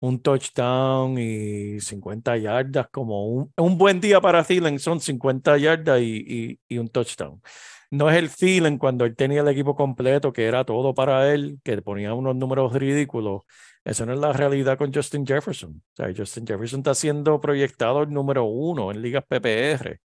[0.00, 6.00] un touchdown y 50 yardas, como un, un buen día para Thielen son 50 yardas
[6.00, 7.42] y, y- y un touchdown.
[7.90, 11.60] No es el feeling cuando él tenía el equipo completo, que era todo para él,
[11.64, 13.42] que ponía unos números ridículos.
[13.84, 15.82] Eso no es la realidad con Justin Jefferson.
[15.92, 20.00] O sea, Justin Jefferson está siendo proyectado el número uno en ligas PPR.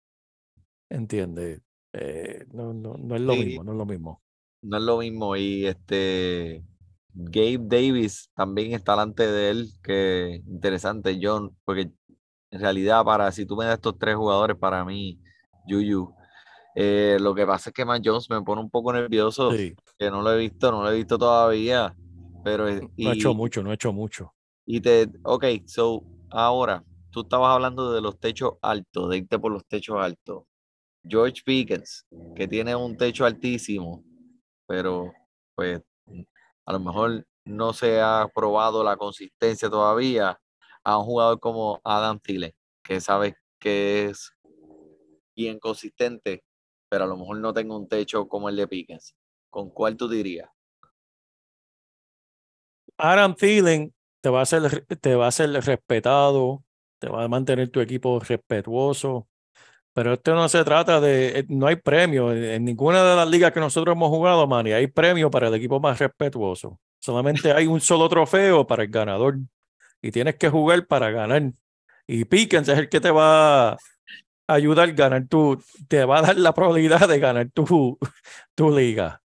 [0.90, 1.62] ¿Entiendes?
[1.94, 3.46] Eh, no, no, no es lo Sí.
[3.46, 4.22] mismo, no es lo mismo.
[4.62, 5.36] No es lo mismo.
[5.36, 6.64] Y este
[7.14, 11.92] Gabe Davis también está delante de él, que interesante, John, porque
[12.52, 15.20] en realidad para si tú me das estos tres jugadores para mí,
[15.68, 16.14] Yuyu,
[16.76, 20.10] eh, lo que pasa es que Matt Jones me pone un poco nervioso, Sí, que
[20.10, 21.96] no lo he visto, no lo he visto todavía,
[22.44, 24.34] pero no ha hecho mucho, no ha hecho mucho.
[24.66, 29.52] y te, ok, so ahora tú estabas hablando de los techos altos, de irte por
[29.52, 30.44] los techos altos.
[31.04, 32.06] George Pickens,
[32.36, 34.04] que tiene un techo altísimo,
[34.68, 35.12] pero
[35.56, 35.82] pues
[36.66, 40.40] a lo mejor no se ha probado la consistencia todavía
[40.84, 42.54] a un jugador como Adam Thielen,
[42.84, 44.32] que sabes que es
[45.36, 46.44] bien consistente,
[46.92, 49.16] pero a lo mejor no tenga un techo como el de Pickens.
[49.50, 50.50] ¿Con cuál tú dirías?
[52.98, 56.66] Adam Thielen te va a ser, te va a ser respetado,
[57.00, 59.30] te va a mantener tu equipo respetuoso,
[59.94, 63.30] pero esto no se trata de, eh, no hay premio en, en ninguna de las
[63.30, 66.78] ligas que nosotros hemos jugado, Manny, hay premio para el equipo más respetuoso.
[67.00, 69.38] Solamente hay un solo trofeo para el ganador
[70.02, 71.54] y tienes que jugar para ganar.
[72.06, 73.78] Y Pickens es el que te va
[74.54, 77.98] a ayudar a ganar tu, te va a dar la probabilidad de ganar tu,
[78.56, 79.22] tu liga.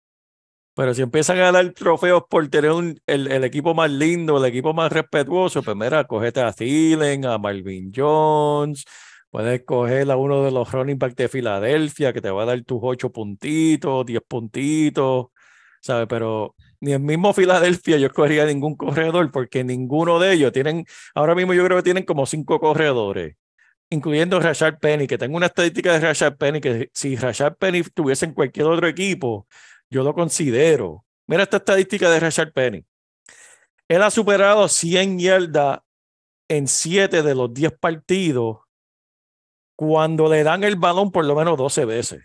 [0.75, 4.45] Pero si empiezan a dar trofeos por tener un- el, el equipo más lindo, el
[4.47, 8.85] equipo más respetuoso, pues mira, cogete a Thielen, a Marvin Jones,
[9.31, 12.63] puedes coger a uno de los running back de Filadelfia que te va a dar
[12.65, 15.27] tus ocho puntitos, 10 puntitos,
[15.81, 16.07] ¿sabes?
[16.09, 21.35] Pero ni el mismo Filadelfia yo escogería ningún corredor porque ninguno de ellos tienen, ahora
[21.37, 23.37] mismo yo creo que tienen como cinco corredores.
[23.91, 28.25] Incluyendo Rashad Penny, que tengo una estadística de Rashad Penny, que si Rashad Penny estuviese
[28.25, 29.47] en cualquier otro equipo,
[29.91, 31.05] yo lo considero.
[31.27, 32.85] Mira esta estadística de Rashad Penny.
[33.89, 35.81] Él ha superado 100 yardas
[36.49, 38.59] en 7 de los 10 partidos
[39.77, 42.25] cuando le dan el balón por lo menos 12 veces.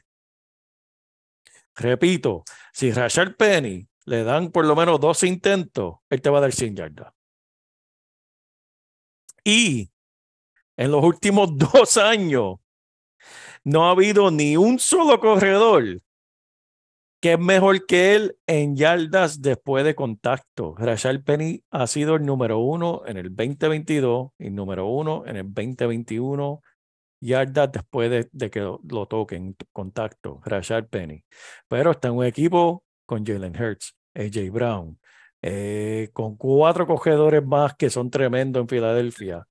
[1.76, 2.44] Repito,
[2.74, 6.52] si Rashad Penny le dan por lo menos 12 intentos, él te va a dar
[6.52, 7.14] 100 yardas.
[9.44, 9.90] Y
[10.80, 12.56] en los últimos dos años
[13.64, 16.02] no ha habido ni un solo corredor
[17.22, 20.74] que es mejor que él en yardas después de contacto.
[20.78, 25.54] Rashad Penny ha sido el número uno en el 2022 y número uno en el
[25.54, 26.62] 2021
[27.20, 30.40] yardas después de, que lo, lo toquen contacto.
[30.46, 31.26] Rashad Penny.
[31.68, 34.98] Pero está en un equipo con Jalen Hurts, AJ Brown,
[35.42, 39.46] eh, con cuatro cogedores más que son tremendos en Filadelfia.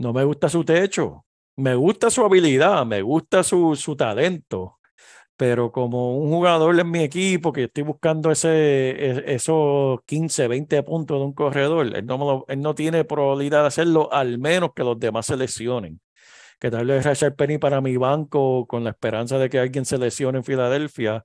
[0.00, 1.26] No me gusta su techo,
[1.56, 4.76] me gusta su habilidad, me gusta su, su talento
[5.36, 8.50] pero como un jugador en mi equipo que estoy buscando ese,
[8.90, 13.68] e- esos 15, 20 puntos de un corredor, él no, lo- no tiene probabilidad de
[13.68, 16.00] hacerlo, al menos que los demás se lesionen.
[16.60, 19.98] Que tal vez Rashad Penny para mi banco, con la esperanza de que alguien se
[19.98, 21.24] lesione en Filadelfia,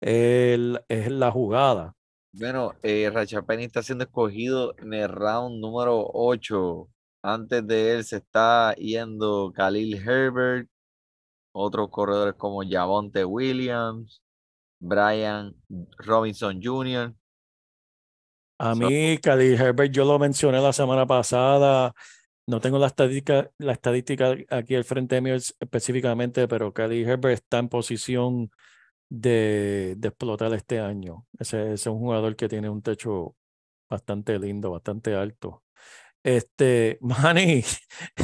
[0.00, 1.94] es la jugada.
[2.32, 6.88] Bueno, eh, Rashad Penny está siendo escogido en el round número 8.
[7.26, 10.68] Antes de él se está yendo Khalil Herbert,
[11.52, 14.22] otros corredores como Javonte Williams,
[14.80, 15.54] Brian
[15.98, 17.14] Robinson Jr.
[18.58, 21.92] A mí, Khalil Herbert, yo lo mencioné la semana pasada.
[22.46, 27.34] No tengo la estadística, la estadística aquí al frente mío es- específicamente, pero Khalil Herbert
[27.34, 28.50] está en posición
[29.10, 31.26] de, de explotar este año.
[31.38, 33.36] Ese, ese es un jugador que tiene un techo
[33.90, 35.64] bastante lindo, bastante alto.
[36.26, 37.62] Este, Manny,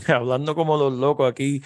[0.09, 1.63] hablando como los locos aquí,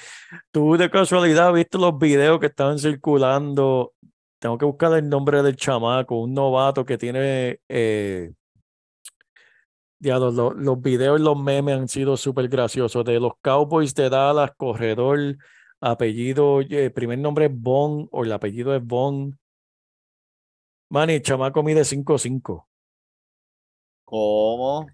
[0.50, 3.94] tú de casualidad viste los videos que estaban circulando.
[4.38, 8.32] Tengo que buscar el nombre del chamaco, un novato que tiene eh,
[9.98, 13.02] ya, los, los, videos y los memes han sido súper graciosos.
[13.02, 15.38] De los Cowboys de Dallas, corredor,
[15.80, 19.38] apellido, eh, primer nombre es Bon o el apellido es Bon.
[20.90, 22.66] Manny, el chamaco mide 5'5".
[24.04, 24.86] ¿Cómo?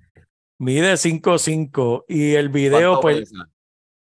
[0.62, 2.04] Mide 5'5".
[2.06, 3.48] Y el video, ¿Cuánto pues, pesa?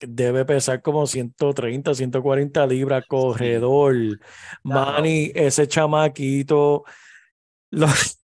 [0.01, 3.95] debe pesar como 130, 140 libras, corredor.
[4.63, 6.85] Manny, ese chamaquito.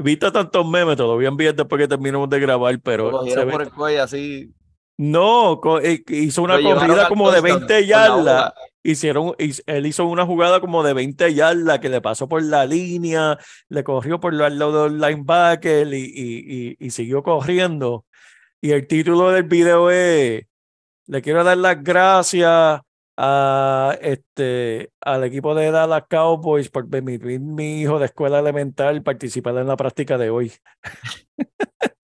[0.00, 3.24] Viste tantos memes, te lo voy a enviar después que terminemos de grabar, pero Lo
[3.24, 4.52] se ve- por el cuello así.
[4.96, 8.52] No, eh, hizo una lo corrida como de touchdown 20 con la yardas.
[8.82, 13.38] Hicieron, él hizo una jugada como de 20 yardas que le pasó por la línea,
[13.68, 18.06] le corrió por al lado del linebacker y, y, y, y siguió corriendo.
[18.60, 20.44] Y el título del video es,
[21.06, 22.80] le quiero dar las gracias
[23.20, 29.56] a este al equipo de Dallas Cowboys por permitir mi hijo de escuela elemental participar
[29.56, 30.52] en la práctica de hoy.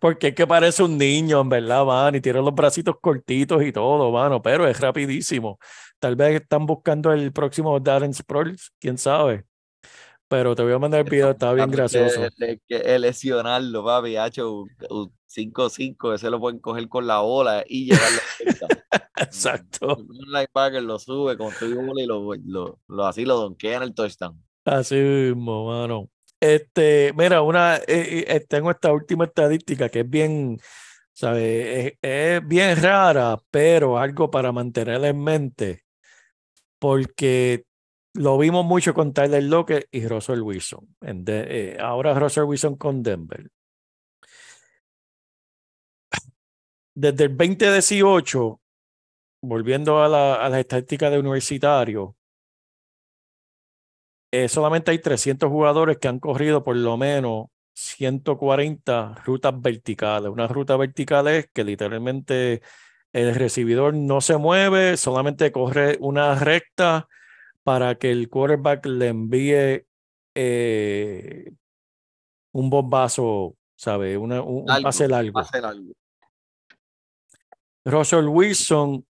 [0.00, 3.72] Porque es que parece un niño, en verdad, man, y tiene los bracitos cortitos y
[3.72, 5.58] todo, mano, pero es rapidísimo.
[5.98, 9.44] Tal vez están buscando el próximo Darren Sproles, quién sabe.
[10.28, 12.20] Pero te voy a mandar el video, está bien gracioso.
[12.36, 17.86] Que, que lesionarlo, papi, hacho, un 5-5, ese lo pueden coger con la bola y
[17.86, 19.96] llevarlo a Exacto.
[19.96, 23.82] Un linebacker lo sube con su bola y lo, lo, lo, así lo donkea en
[23.84, 24.42] el touchdown.
[24.64, 26.10] Así mismo, mano.
[26.40, 30.58] Este, mira, una, eh, eh, tengo esta última estadística que es bien,
[31.12, 31.94] ¿sabes?
[32.02, 35.84] Es, bien rara, pero algo para mantenerla en mente,
[36.78, 37.64] porque
[38.14, 40.96] lo vimos mucho con Tyler Lockett y Russell Wilson.
[41.02, 43.50] En eh, ahora Russell Wilson con Denver.
[46.94, 48.60] Desde el 2018,
[49.42, 52.16] volviendo a, la, a las estadísticas de universitario,
[54.30, 60.30] eh, solamente hay 300 jugadores que han corrido por lo menos 140 rutas verticales.
[60.30, 62.62] Una ruta vertical es que literalmente
[63.12, 67.08] el recibidor no se mueve, solamente corre una recta
[67.62, 69.86] para que el quarterback le envíe
[70.34, 71.50] eh,
[72.52, 74.16] un bombazo, ¿sabe?
[74.16, 75.32] Una, un, pase largo.
[75.32, 75.92] Pase largo.
[77.84, 79.06] Russell Wilson,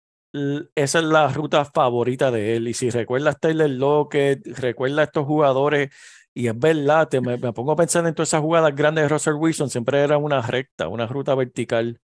[0.74, 2.68] esa es la ruta favorita de él.
[2.68, 5.91] Y si recuerdas Taylor Lockett, recuerda a estos jugadores,
[6.34, 9.09] y es verdad, te, me, me pongo a pensar en todas esas jugadas grandes de
[9.09, 12.01] Russell Wilson, siempre era una recta, una ruta vertical.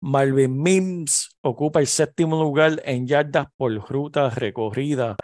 [0.00, 5.16] Marvin Mims ocupa el séptimo lugar en yardas por ruta recorrida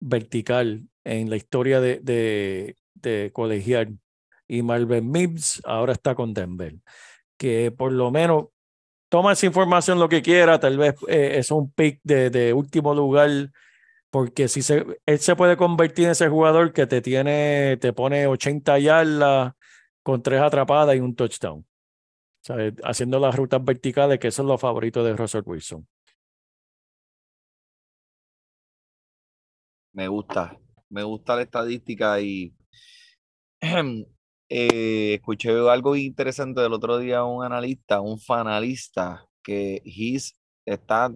[0.00, 3.98] vertical en la historia de, de, de colegial.
[4.48, 6.74] Y Marvin Mims ahora está con Denver.
[7.36, 8.46] Que por lo menos
[9.08, 13.52] toma esa información lo que quiera, tal vez eh, es un pick de, último lugar,
[14.10, 18.26] porque si se, él se puede convertir en ese jugador que te tiene, te pone
[18.26, 19.52] 80 yardas
[20.02, 21.66] con tres atrapadas y un touchdown.
[22.42, 22.74] ¿Sabes?
[22.84, 25.86] Haciendo las rutas verticales, que eso es lo favorito de Russell Wilson.
[29.92, 30.56] Me gusta,
[30.90, 32.54] me gusta la estadística y
[34.48, 40.34] eh, escuché algo interesante del otro día, un analista, un fanalista, que His
[40.64, 41.12] está,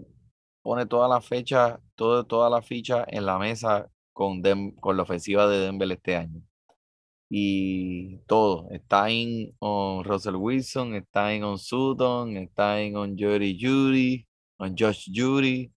[0.63, 5.03] pone toda la fecha, todo, toda la ficha en la mesa con, Dem, con la
[5.05, 6.43] ofensiva de Denver este año.
[7.29, 13.57] Y todo, está en on Russell Wilson, está en on Sutton, está en on Judy
[13.61, 14.27] Judy,
[14.59, 15.73] on Josh Judy.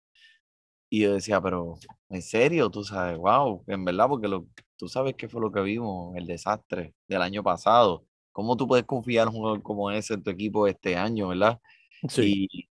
[0.91, 1.75] Y yo decía, pero
[2.11, 4.47] en serio, tú sabes, wow, en verdad, porque lo,
[4.83, 8.05] tú sabes qué fue lo que vimos, el desastre del año pasado.
[8.33, 11.61] ¿Cómo tú puedes confiar en un jugador como ese en tu equipo este año, verdad?
[12.09, 12.49] Sí.
[12.51, 12.69] Y,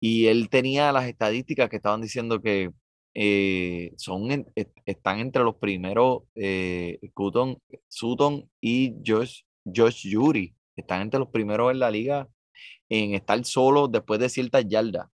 [0.00, 2.70] y él tenía las estadísticas que estaban diciendo que
[3.12, 4.46] eh, son en,
[4.86, 11.70] están entre los primeros eh, Sutton, Sutton y Josh, Josh Yuri, están entre los primeros
[11.70, 12.26] en la liga
[12.88, 15.10] en estar solo después de ciertas yardas.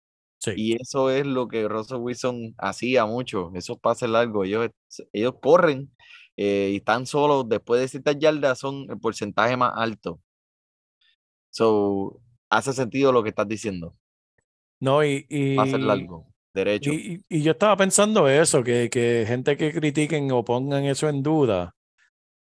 [0.46, 0.52] Sí.
[0.56, 4.46] Y eso es lo que Russell Wilson hacía mucho, esos pases largos.
[4.46, 4.70] Ellos,
[5.12, 5.92] ellos corren
[6.38, 10.20] eh, y están solos después de ciertas yardas, son el porcentaje más alto.
[11.50, 13.96] So, hace sentido lo que estás diciendo.
[14.80, 15.26] No, y.
[15.30, 16.92] y largo, derecho.
[16.92, 21.10] Y, y, y, yo estaba pensando eso, que, que gente que critiquen o pongan eso
[21.10, 21.76] en duda,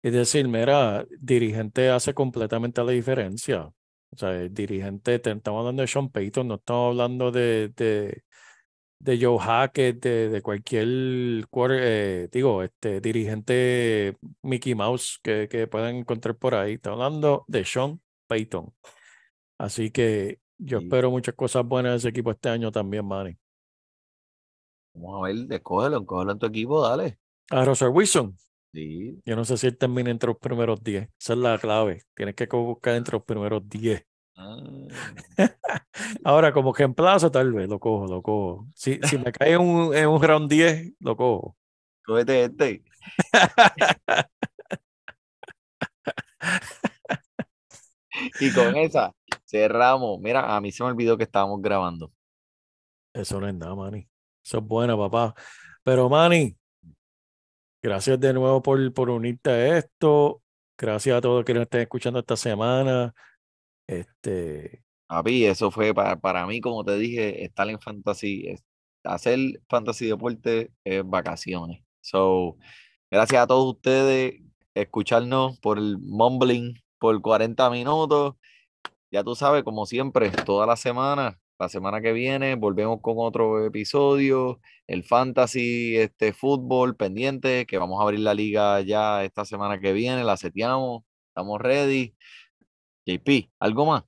[0.03, 3.70] es decir, mira, dirigente hace completamente la diferencia.
[4.13, 8.23] O sea, el dirigente, te, estamos hablando de Sean Payton, no estamos hablando de, de,
[8.99, 15.97] de Joe Hackett, de, de cualquier, eh, digo, este dirigente Mickey Mouse que, que puedan
[15.97, 16.75] encontrar por ahí.
[16.75, 18.73] Estamos hablando de Sean Payton.
[19.57, 20.85] Así que yo sí.
[20.85, 23.37] espero muchas cosas buenas de ese equipo este año también, Manny.
[24.95, 27.19] Vamos a ver, escógelo, escógelo en tu equipo, dale.
[27.51, 28.37] A Russell Wilson.
[28.73, 29.20] Sí.
[29.25, 31.09] Yo no sé si él termina entre los primeros 10.
[31.18, 32.03] Esa es la clave.
[32.14, 34.03] Tienes que buscar entre los primeros 10.
[34.37, 34.57] Ah.
[36.25, 38.66] Ahora, como reemplazo, tal vez lo cojo, lo cojo.
[38.75, 41.57] Si, si me cae en un, en un round 10, lo cojo.
[42.05, 42.83] Cógete este.
[48.41, 49.14] y con esa
[49.45, 50.18] cerramos.
[50.20, 52.12] Mira, a mí se me olvidó que estábamos grabando.
[53.12, 54.09] Eso no es nada, Manny.
[54.43, 55.35] Eso es bueno, papá.
[55.85, 56.57] Pero, Manny,
[57.83, 60.43] gracias de nuevo por, por unirte a esto.
[60.78, 63.14] Gracias a todos los que nos estén escuchando esta semana.
[63.87, 64.85] Este.
[65.07, 68.57] Papi, eso fue para, para mí, como te dije, estar en fantasy,
[69.05, 71.85] hacer fantasy deporte es vacaciones.
[72.01, 72.57] So,
[73.11, 74.41] gracias a todos ustedes,
[74.74, 78.37] escucharnos por el mumbling por 40 minutos.
[79.11, 83.65] Ya tú sabes, como siempre, toda la semana La semana que viene volvemos con otro
[83.65, 84.61] episodio.
[84.89, 89.93] El fantasy, este fútbol pendiente, que vamos a abrir la liga ya esta semana que
[89.93, 90.25] viene.
[90.25, 92.17] La seteamos, estamos ready.
[93.07, 94.03] JP, ¿algo más?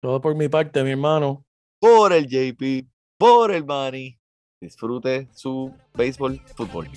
[0.00, 1.44] Todo por mi parte, mi hermano.
[1.78, 4.18] Por el JP, por el Manny.
[4.62, 6.88] Disfrute su béisbol, fútbol.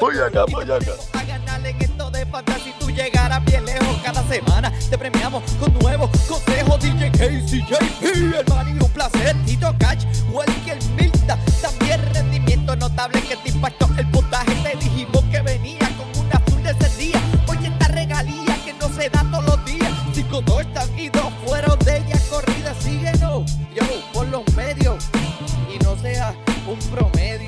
[0.00, 0.92] Voy acá, voy acá.
[1.12, 4.72] A ganar en esto de fantasy, tú llegarás bien lejos cada semana.
[4.88, 6.80] Te premiamos con nuevos consejos.
[6.80, 9.36] DJ Casey, JP, hermano, y un placer.
[9.44, 11.38] Tito Cash, Welker Milta.
[11.60, 14.54] También rendimiento notable que te impactó el puntaje.
[14.62, 17.20] Te dijimos que venía con una azul de ese día.
[17.46, 19.47] Oye, esta regalía que no se da todos
[26.00, 26.34] sea
[26.66, 27.47] un promedio.